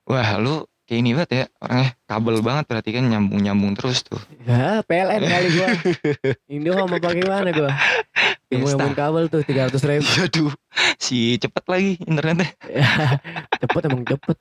[0.05, 4.19] Wah, lu kayak ini banget ya orangnya kabel banget berarti kan nyambung-nyambung terus tuh.
[4.43, 5.69] ya PLN kali gua
[6.53, 7.71] Indo mau pakai mana gua
[8.45, 8.75] Pesta.
[8.77, 10.51] mau kabel tuh tiga ratus ribu Aduh,
[10.97, 12.51] si cepet lagi internetnya.
[13.57, 14.37] cepet emang cepet.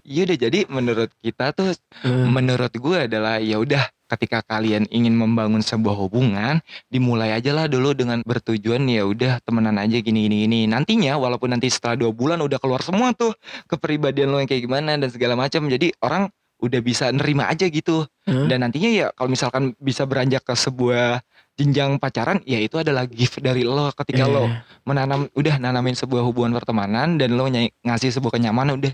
[0.00, 2.28] Iya udah jadi menurut kita tuh Hmm.
[2.30, 6.60] menurut gue adalah ya udah ketika kalian ingin membangun sebuah hubungan
[6.92, 11.56] dimulai aja lah dulu dengan bertujuan ya udah temenan aja gini gini gini nantinya walaupun
[11.56, 13.32] nanti setelah dua bulan udah keluar semua tuh
[13.66, 16.28] kepribadian lo yang kayak gimana dan segala macam jadi orang
[16.62, 18.46] udah bisa nerima aja gitu Hah?
[18.48, 21.20] dan nantinya ya kalau misalkan bisa beranjak ke sebuah
[21.54, 24.66] jenjang pacaran ya itu adalah gift dari lo ketika lo Iya.
[24.82, 28.90] menanam udah nanamin sebuah hubungan pertemanan dan lo nyai- ngasih sebuah kenyamanan udah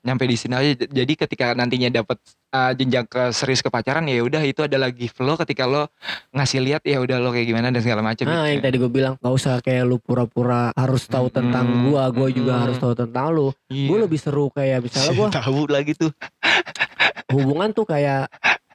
[0.00, 2.18] nyampe di sini aja jadi ketika nantinya dapat
[2.50, 5.86] uh, jenjang ke serius ke pacaran ya udah itu adalah gift lo ketika lo
[6.30, 8.50] ngasih lihat ya udah lo kayak gimana dan segala macam Nah gitu.
[8.50, 12.28] yang tadi gue bilang Gak usah kayak lu pura-pura harus tahu tentang Mm-mm, gua Gue
[12.32, 12.64] juga mm-mm.
[12.64, 13.86] harus tahu tentang lu Iya.
[13.86, 16.10] Gue lebih seru kayak misalnya gue tahu lagi tuh
[17.30, 18.26] hubungan tuh kayak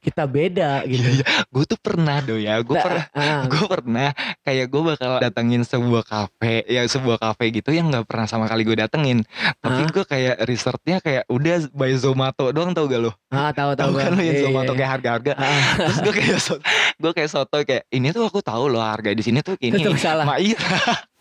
[0.06, 1.02] kita beda gitu.
[1.02, 2.62] Iya, gue tuh pernah do ya.
[2.62, 4.10] Gue Nah, pernah ah, gue pernah
[4.46, 8.62] kayak gue bakal datengin sebuah kafe ya sebuah kafe gitu yang nggak pernah sama kali
[8.62, 9.26] gue datengin.
[9.60, 9.90] Tapi Hah?
[9.90, 13.12] gue kayak researchnya kayak udah by Zomato doang tau gak lo?
[13.34, 14.78] Ah, tahu tahu kan lo yang Iya, Zomato iya.
[14.78, 15.32] kayak harga-harga?
[15.36, 16.38] Ah, terus gue kayak
[16.96, 19.98] gue kayak soto kayak ini tuh aku tahu loh harga di sini tuh ini Tetep
[19.98, 20.38] salah.
[20.38, 20.60] Iya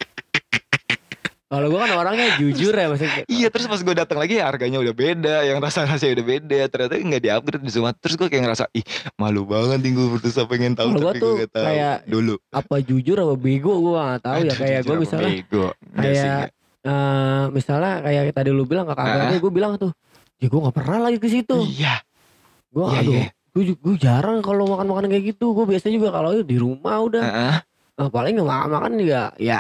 [1.55, 3.23] Kalau gue kan orangnya jujur ya maksudnya.
[3.25, 6.95] Iya terus pas gue datang lagi harganya udah beda, yang rasa rasanya udah beda, ternyata
[6.99, 7.95] nggak di upgrade di semua.
[7.95, 8.83] Terus gue kayak ngerasa ih
[9.15, 12.35] malu banget nih gue berusaha pengen tahu gua tapi gue gak tahu kayak dulu.
[12.51, 15.67] Apa jujur apa bego gue gak tahu ya Aduh, kayak gue misalnya bego.
[15.71, 16.51] Nggak kayak nggak.
[16.85, 19.39] eh misalnya kayak tadi lu bilang kakak Ah.
[19.39, 19.95] gue bilang tuh,
[20.43, 21.57] ya gue gak pernah lagi ke situ.
[21.71, 22.03] Iya.
[22.75, 23.27] Gue Iya, aduh, iya.
[23.55, 25.55] gue gue jarang kalau makan makan kayak gitu.
[25.55, 27.23] Gue biasanya juga kalau di rumah udah.
[27.23, 27.57] Heeh.
[27.95, 29.55] Eh, paling makan makan juga ya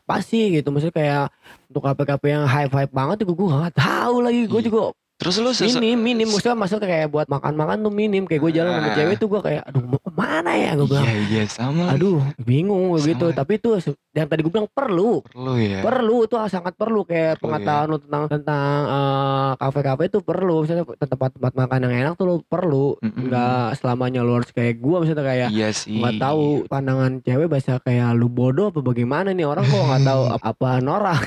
[0.00, 1.24] apa sih gitu maksudnya kayak
[1.68, 4.66] untuk KP-KP yang hype hype banget juga gue gak tahu lagi gue Iya.
[4.72, 4.80] juga
[5.24, 6.28] Terus lu sesu- minim minim.
[6.28, 8.22] Maksudnya maksudnya kayak buat makan makan tuh minim.
[8.22, 8.94] Kayak gue jalan sama Ah.
[8.94, 10.70] cewek tuh gue kayak aduh mau ke mana ya?
[10.74, 11.04] Gue bilang.
[11.04, 11.84] Iya iya sama.
[11.90, 13.26] aduh bingung Sama gitu.
[13.32, 15.24] Tapi itu se- yang tadi gue bilang perlu.
[15.24, 15.80] Perlu ya.
[15.80, 17.00] perlu itu sangat perlu.
[17.02, 20.56] Kayak Perlu, pengetahuan lu tentang tentang eh, kafe-kafe itu perlu.
[20.60, 22.86] Misalnya tempat-tempat makan yang enak tuh lu perlu.
[23.00, 23.26] Mm-mm.
[23.26, 25.96] nggak selamanya lu harus kayak gue misalnya kayak Iya sih.
[25.96, 30.22] nggak tahu pandangan cewek bahasa kayak lu bodoh apa bagaimana nih orang kok nggak tahu
[30.28, 31.22] ap- apa norak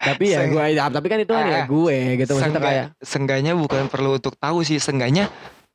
[0.00, 2.32] tapi ya Seng- gue tapi kan itu kan ya Ah, gue gitu.
[2.32, 5.26] Maksudnya kayak Sengganya bukan perlu untuk tahu sih, sengganya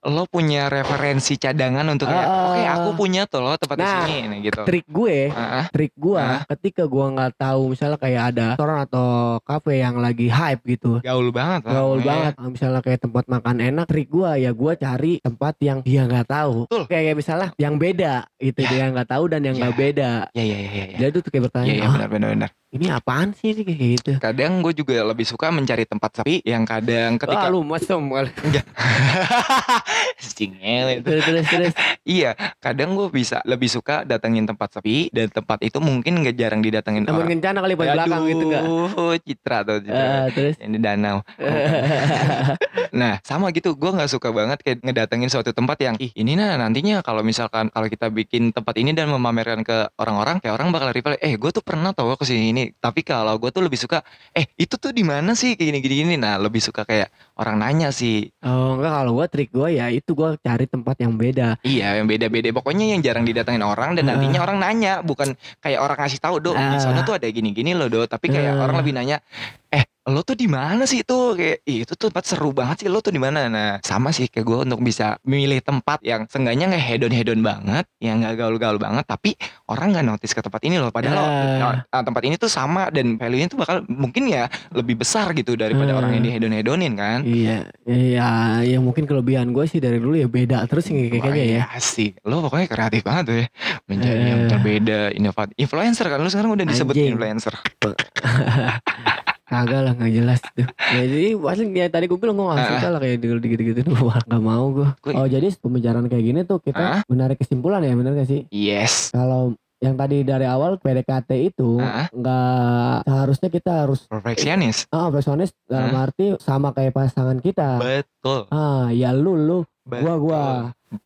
[0.06, 3.82] lo punya referensi cadangan untuk kayak, Ah, oke ah, aku punya tuh lo tempat di
[3.82, 4.62] Nah, sini nih gitu.
[4.64, 5.66] trik gue ah.
[5.68, 6.45] trik gue Ah.
[6.47, 9.08] ketika gue nggak tahu misalnya kayak ada restoran atau
[9.41, 12.06] kafe yang lagi hype gitu gaul banget lah gaul pokoknya.
[12.08, 16.01] banget Ah, misalnya kayak tempat makan enak trik gue ya gue cari tempat yang dia
[16.03, 16.84] nggak tahu Betul.
[16.86, 18.68] kayak misalnya yang beda itu Ya.
[18.68, 19.62] dia nggak tahu dan yang Ya.
[19.64, 20.97] nggak beda Iya iya iya iya.
[20.99, 22.49] jadi tuh kayak bertanya Iya iya "Ah, benar benar benar.
[22.68, 27.16] ini apaan sih kayak gitu Kadang gue juga lebih suka mencari tempat sepi yang kadang
[27.16, 28.28] Wah ketika lu mesem Singel
[29.96, 31.04] itu.
[31.04, 31.74] terus terus terus
[32.06, 36.62] Iya, kadang gue bisa lebih suka datengin tempat sepi dan tempat itu mungkin gak jarang
[36.62, 37.32] didatengin namun orang.
[37.38, 40.06] kencana kali paling belakang gitu enggak Aduh, Citra tuh Citra.
[40.06, 41.18] Eh, terus yang di danau.
[42.96, 43.76] Nah, sama gitu.
[43.76, 47.68] Gue nggak suka banget kayak ngedatengin suatu tempat yang ih ini nah nantinya kalau misalkan
[47.68, 51.52] kalau kita bikin tempat ini dan memamerkan ke orang-orang, kayak orang bakal reply, eh gue
[51.52, 52.64] tuh pernah tau ke sini ini.
[52.72, 54.00] Tapi kalau gue tuh lebih suka,
[54.32, 56.16] eh itu tuh di mana sih kayak gini gini gini.
[56.16, 58.32] Nah, lebih suka kayak orang nanya sih.
[58.48, 62.08] oh enggak kalau gua trik gua ya itu gua cari tempat yang beda Iya, yang
[62.08, 62.56] beda-beda.
[62.56, 64.16] Pokoknya yang jarang didatengin orang dan Ah.
[64.16, 67.91] nantinya orang nanya, bukan kayak orang ngasih tahu, "Do, di sana tuh ada gini-gini loh,
[67.91, 68.64] Do." Tapi kayak Ah.
[68.64, 69.20] orang lebih nanya,
[69.68, 72.89] "Eh, lo tuh di mana sih itu?" Kayak, "Ih, itu tuh tempat seru banget sih,
[72.89, 76.70] lo tuh di mana?" Nah, sama sih kayak gue untuk bisa memilih tempat yang seenggaknya
[76.70, 79.34] nggak hedon-hedon banget, yang nggak gaul-gaul banget, tapi
[79.66, 80.89] orang nggak notice ke tempat ini loh.
[80.89, 81.76] Padahal Ah.
[81.89, 85.91] ah, tempat ini tuh sama dan value-nya tuh bakal mungkin ya lebih besar gitu daripada
[85.91, 85.99] Ah.
[85.99, 87.20] orang yang dihedon-hedonin kan.
[87.26, 88.30] iya iya
[88.62, 91.64] ya mungkin kelebihan gue sih dari dulu ya beda terus kayak Wah, kayaknya ya iya,
[91.74, 92.22] asik.
[92.24, 93.47] Lo pokoknya kreatif banget tuh ya.
[93.86, 94.49] Menjadi yang Eh.
[94.49, 95.56] berbeda, inovatif.
[95.58, 97.10] Influencer kan lo sekarang udah disebut Anjing.
[97.14, 97.53] influencer.
[99.46, 100.66] kagak lah nggak jelas tuh.
[100.66, 104.18] Ya, jadi paling ya tadi gue bilang gue nggak suka lah kayak gitu gitu wah
[104.26, 108.30] nggak mau gue oh jadi pembicaraan kayak gini tuh kita menarik kesimpulan ya benar gak
[108.30, 108.41] sih?
[108.50, 109.14] Yes.
[109.14, 111.78] kalau yang tadi dari awal PDKT itu
[112.10, 114.89] nggak seharusnya kita harus Perfeksionis.
[114.89, 117.78] ah profesionis dalam arti sama kayak pasangan kita.
[117.78, 118.50] Betul.
[118.50, 120.02] ah ya lu lu Betul.
[120.02, 120.18] gua.
[120.18, 120.41] Gua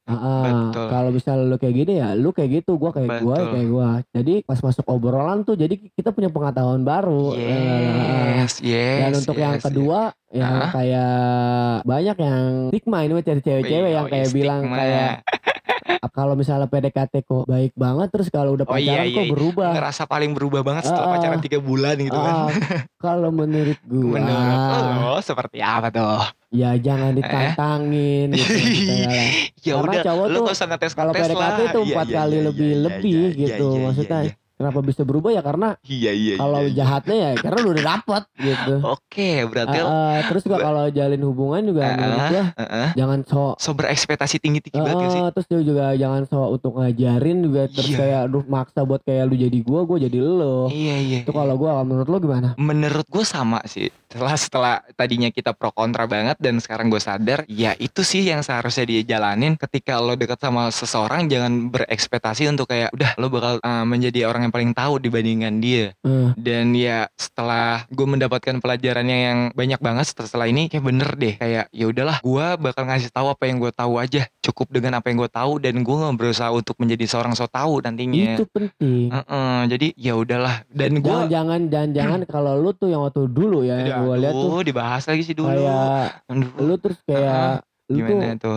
[0.06, 0.88] Betul.
[0.90, 3.52] kalau misalnya lu kayak gini ya lu kayak gitu gua kayak gua Betul.
[3.54, 9.00] kayak gua jadi pas masuk obrolan tuh jadi kita punya pengetahuan baru Yes, yes.
[9.04, 10.70] dan untuk yang yes, kedua yang Ah.
[10.72, 11.14] kayak
[11.84, 13.98] banyak yang stigma ini cewek-cewek yes.
[13.98, 14.78] yang kayak bilang stigma.
[14.78, 15.12] kayak
[16.18, 19.34] kalau misalnya PDKT kok baik banget terus kalau udah Oh, iya, pacaran iya, kok iya.
[19.34, 22.34] berubah ngerasa paling berubah banget setelah Ah, pacaran tiga bulan gitu kan.
[22.36, 22.50] Ah,
[23.06, 24.60] kalau menurut gua Menurut
[25.00, 26.22] lo seperti apa tuh?
[26.50, 29.28] ya jangan ditantangin gitu maksudnya lah.
[29.62, 30.44] ya Karena udah, cowok tuh
[30.98, 31.70] kalau PDKT lah.
[31.70, 34.20] itu Iya, empat iya, kali iya, lebih iya, lebih gitu maksudnya.
[34.60, 36.36] Kenapa bisa berubah ya karena Iya iya.
[36.36, 36.76] kalau iya, iya.
[36.76, 41.22] jahatnya ya karena lu udah dapet gitu Oke, berarti lo ah, terus juga kalau jalin
[41.24, 42.88] hubungan juga Ah, menurut gua Heeh.
[43.00, 45.22] jangan sok so berekspektasi tinggi tinggi banget gak sih?
[45.32, 47.98] Terus dia juga jangan sok untuk ngajarin juga terus Iya.
[47.98, 51.20] kayak aduh maksa buat kayak lu jadi gua gua jadi lo Iya iya.
[51.24, 55.70] itu kalau gua menurut lu gimana menurut gue sama sih setelah setelah tadinya kita pro
[55.70, 60.18] kontra banget dan sekarang gue sadar ya itu sih yang seharusnya dia jalanin ketika lo
[60.18, 64.72] deket sama seseorang jangan berekspektasi untuk kayak udah lo bakal uh, menjadi orang yang paling
[64.74, 65.94] tahu dibandingkan dia.
[66.02, 71.34] Eh, dan ya setelah gue mendapatkan pelajarannya yang banyak banget setelah, ini kayak bener deh.
[71.38, 74.28] Kayak ya udahlah gue bakal ngasih tahu apa yang gue tahu aja.
[74.40, 77.82] Cukup dengan apa yang gue tahu dan gue nggak berusaha untuk menjadi seorang so tahu
[77.82, 78.38] nantinya.
[78.38, 79.10] Itu penting.
[79.10, 80.66] Heeh, jadi ya udahlah.
[80.70, 84.16] Dan gue jangan jangan jangan jangan kalau lu tuh yang waktu dulu ya yang gua
[84.18, 85.50] lihat tuh dibahas lagi sih dulu.
[85.50, 88.54] kayak Aduh, lu terus kayak lu tuh gimana tuh?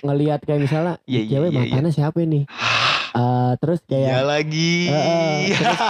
[0.00, 1.60] ngelihat kayak misalnya Iya, "Ih, iya, cewek iya, iya.
[1.68, 2.44] mantannya siapa nih
[3.10, 4.74] Eh, terus Iya kayak lagi.
[4.86, 5.38] Heeh,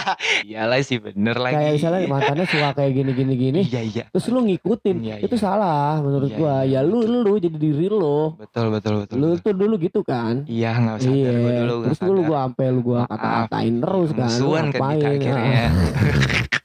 [0.50, 1.54] Iyalah sih bener lagi.
[1.54, 4.04] kayak misalnya mantannya suka kayak gini gini gini Iya iya.
[4.08, 5.40] terus lu ngikutin Iya, itu iya.
[5.40, 9.16] salah menurut Iya, gua iya, ya lu lu jadi diri lu Betul betul betul.
[9.16, 9.44] lu betul.
[9.44, 13.00] tuh dulu gitu kan Iya nggak sadar iya dulu terus dulu gua sampai lu gua
[13.04, 15.64] kata-katain terus kan Musuhan kan kita akhirnya.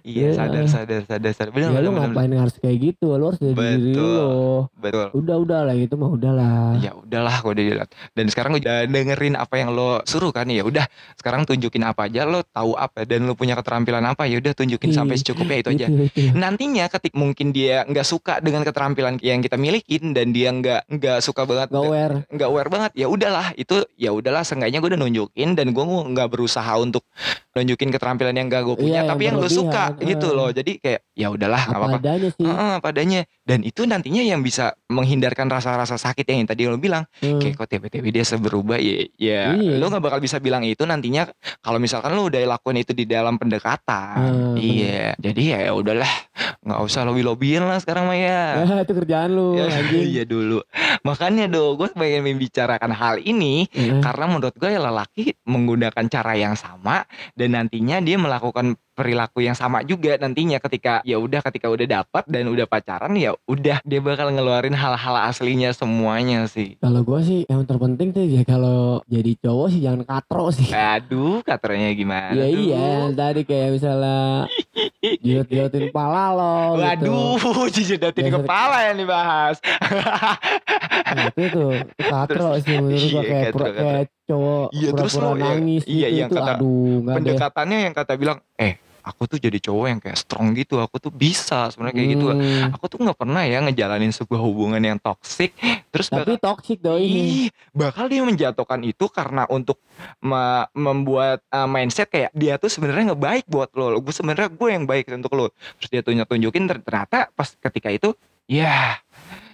[0.00, 0.28] Iya.
[0.32, 1.50] sadar sadar sadar sadar.
[1.50, 2.02] Bener ya bener lu bener.
[2.08, 4.08] ngapain harus kayak gitu lu harus jadi diri Betul.
[4.08, 5.06] lu Betul.
[5.14, 7.88] udah udah lah itu mah udah lah Ya udahlah gue udah jelas.
[8.10, 10.88] Dan sekarang udah dengerin apa yang lo suruh kan ya udah.
[11.14, 14.90] Sekarang tunjukin apa aja lo tahu apa dan lo punya keterampilan apa ya udah tunjukin
[14.90, 15.86] sampai Ih, secukupnya itu aja.
[15.86, 16.32] itu, itu.
[16.32, 21.18] Nantinya ketik mungkin dia nggak suka dengan keterampilan yang kita milikin dan dia nggak nggak
[21.20, 25.00] suka banget Gak aware nggak aware banget ya udahlah itu ya udahlah seenggaknya gue udah
[25.00, 27.04] nunjukin dan gue nggak berusaha untuk
[27.50, 30.48] nunjukin keterampilan yang gak gue punya Iya, yang tapi yang gue suka berlebihan, gitu loh.
[30.50, 32.44] Jadi kayak ya udahlah nggak apa apa-apa adanya sih.
[32.44, 37.02] Heeh, padanya dan itu nantinya yang bisa menghindarkan rasa-rasa sakit yang tadi lo bilang.
[37.18, 37.36] Hmm.
[37.36, 39.76] kayak kok tiba-tiba dia seberubah ya ya Iya.
[39.76, 41.26] lo nggak bakal bisa bilang itu nantinya
[41.58, 44.16] kalau misalkan lo udah lakuin itu di dalam pendekatan.
[44.16, 46.10] Hmm, iya jadi ya udahlah.
[46.60, 50.04] Nggak usah lobby lobbyin lah sekarang mah ya Ah, itu kerjaan lu Ya, anjing.
[50.06, 50.60] iya dulu.
[51.02, 54.00] Makanya do gue pengen membicarakan hal ini Heeh.
[54.00, 59.54] karena menurut gue ya lelaki menggunakan cara yang sama dan nantinya dia melakukan perilaku yang
[59.54, 63.98] sama juga nantinya ketika ya udah ketika udah dapat dan udah pacaran ya udah dia
[63.98, 69.32] bakal ngeluarin hal-hal aslinya semuanya sih Kalau gue sih yang terpenting tuh ya kalau jadi
[69.38, 70.68] cowok sih jangan katro sih.
[70.68, 72.60] aduh katanya gimana Ya tuh?
[72.60, 74.44] iya tadi kayak misalnya
[75.24, 76.84] jilat-jilatin pala lo gitu.
[77.08, 79.56] waduh jijidatin Biasa- kepala yang dibahas
[81.10, 85.26] Nah, itu tuh katro sih menurut Iya, gue kayak katro, kayak cowok Iya, terus pura-pura
[85.26, 86.68] lo yang- nangis iya, gitu yang itu kata aduh
[87.00, 87.14] deh.
[87.16, 88.74] pendekatannya yang kata bilang eh
[89.10, 90.78] aku tuh jadi cowok yang kayak strong gitu.
[90.78, 92.26] Aku tuh bisa sebenarnya kayak gitu.
[92.30, 95.52] Hmm, aku tuh nggak pernah ya ngejalanin sebuah hubungan yang toksik
[95.90, 97.02] terus Tapi bakal, toxic doi.
[97.02, 99.82] Ih, bakal dia menjatuhkan itu karena untuk
[100.22, 103.98] me- membuat uh, mindset kayak dia tuh sebenarnya nggak baik buat lo.
[103.98, 105.50] Gue sebenarnya gue yang baik untuk lo.
[105.82, 108.14] Terus dia tunjuk tunjukin ternyata pas ketika itu
[108.46, 109.02] ya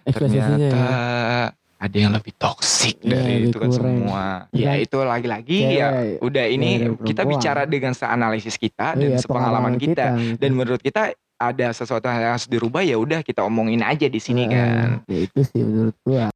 [0.06, 1.65] Ekspresinya ternyata ya.
[1.76, 3.76] Ada yang lebih toksik Iya, dari itu kan kurang.
[4.00, 7.28] semua ya itu lagi-lagi cewek ya udah ini dari kita perempuan.
[7.36, 10.40] bicara dengan seanalisis kita dan Iya, sepengalaman kita gitu.
[10.40, 11.02] dan menurut kita
[11.36, 14.88] ada sesuatu yang harus dirubah ya udah kita omongin aja di sini Nah, kan.
[15.04, 16.32] Ya itu sih menurut gua.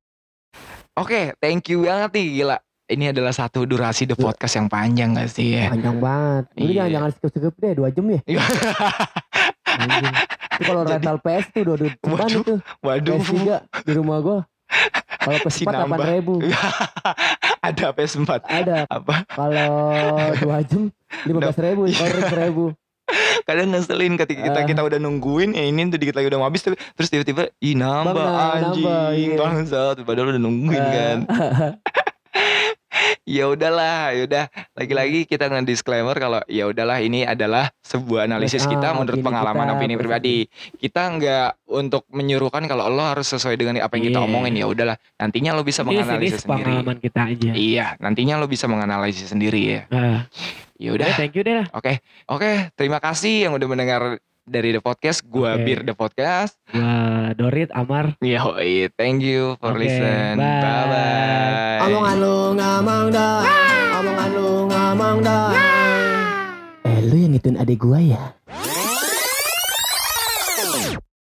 [0.93, 2.57] Oke, thank you banget nih gila.
[2.85, 5.71] Ini adalah satu durasi the podcast yang panjang gak sih ya?
[5.71, 6.45] Panjang banget.
[6.51, 6.75] Udah Iya.
[6.75, 8.21] jangan jangan skip-skip deh 2 jam ya.
[10.53, 12.55] Itu kalau rental PS tuh udah udah ceban Waduh, itu.
[12.83, 13.41] Waduh, PS3
[13.81, 14.39] di rumah gua.
[15.21, 15.99] Kalau Si PS4 nambah.
[16.01, 16.35] 8 ribu
[17.69, 19.15] ada PS4 Ada apa?
[19.29, 19.71] Kalau
[20.57, 20.83] 2 jam
[21.29, 21.97] 15 ribu Iya.
[22.01, 22.65] Kalau 15 ribu
[23.43, 24.67] Kadang ngeselin ketika kita Ah.
[24.67, 27.75] kita udah nungguin ya ini tuh dikit lagi udah mau habis tapi terus tiba-tiba ih
[27.75, 29.35] nambah anjing iya.
[29.35, 31.19] bangsat padahal udah nungguin kan.
[33.25, 34.45] Ya udahlah, ya udah.
[34.73, 39.65] Lagi-lagi kita nge-disclaimer kalau ya udahlah ini adalah sebuah analisis Ah, kita menurut opini pengalaman
[39.65, 40.37] kita, opini pribadi.
[40.75, 44.27] Kita nggak untuk menyuruhkan kalau lo harus sesuai dengan apa yang kita Iya.
[44.27, 44.97] omongin ya udahlah.
[45.17, 46.71] Nantinya lo bisa menganalisis sendiri.
[46.71, 49.83] pengalaman kita aja Iya, nantinya lo bisa menganalisis sendiri ya.
[49.89, 50.27] nah,
[50.77, 51.13] Ya udah.
[51.13, 52.73] thank you deh lah Oke, oke.
[52.73, 54.17] Terima kasih yang udah mendengar
[54.51, 55.23] dari the podcast.
[55.23, 55.63] Gua Oke.
[55.63, 56.59] Bir the podcast.
[56.75, 60.35] Gua Dorit Amar Yoi, thank you for Oke, listen.
[60.35, 60.59] bye.
[60.59, 61.79] Bye bye.
[61.87, 63.39] Omongan lu ngomong dah
[63.97, 65.55] Omongan lu ngomong dah
[66.83, 68.23] Eh lu yang ngituin adik gua ya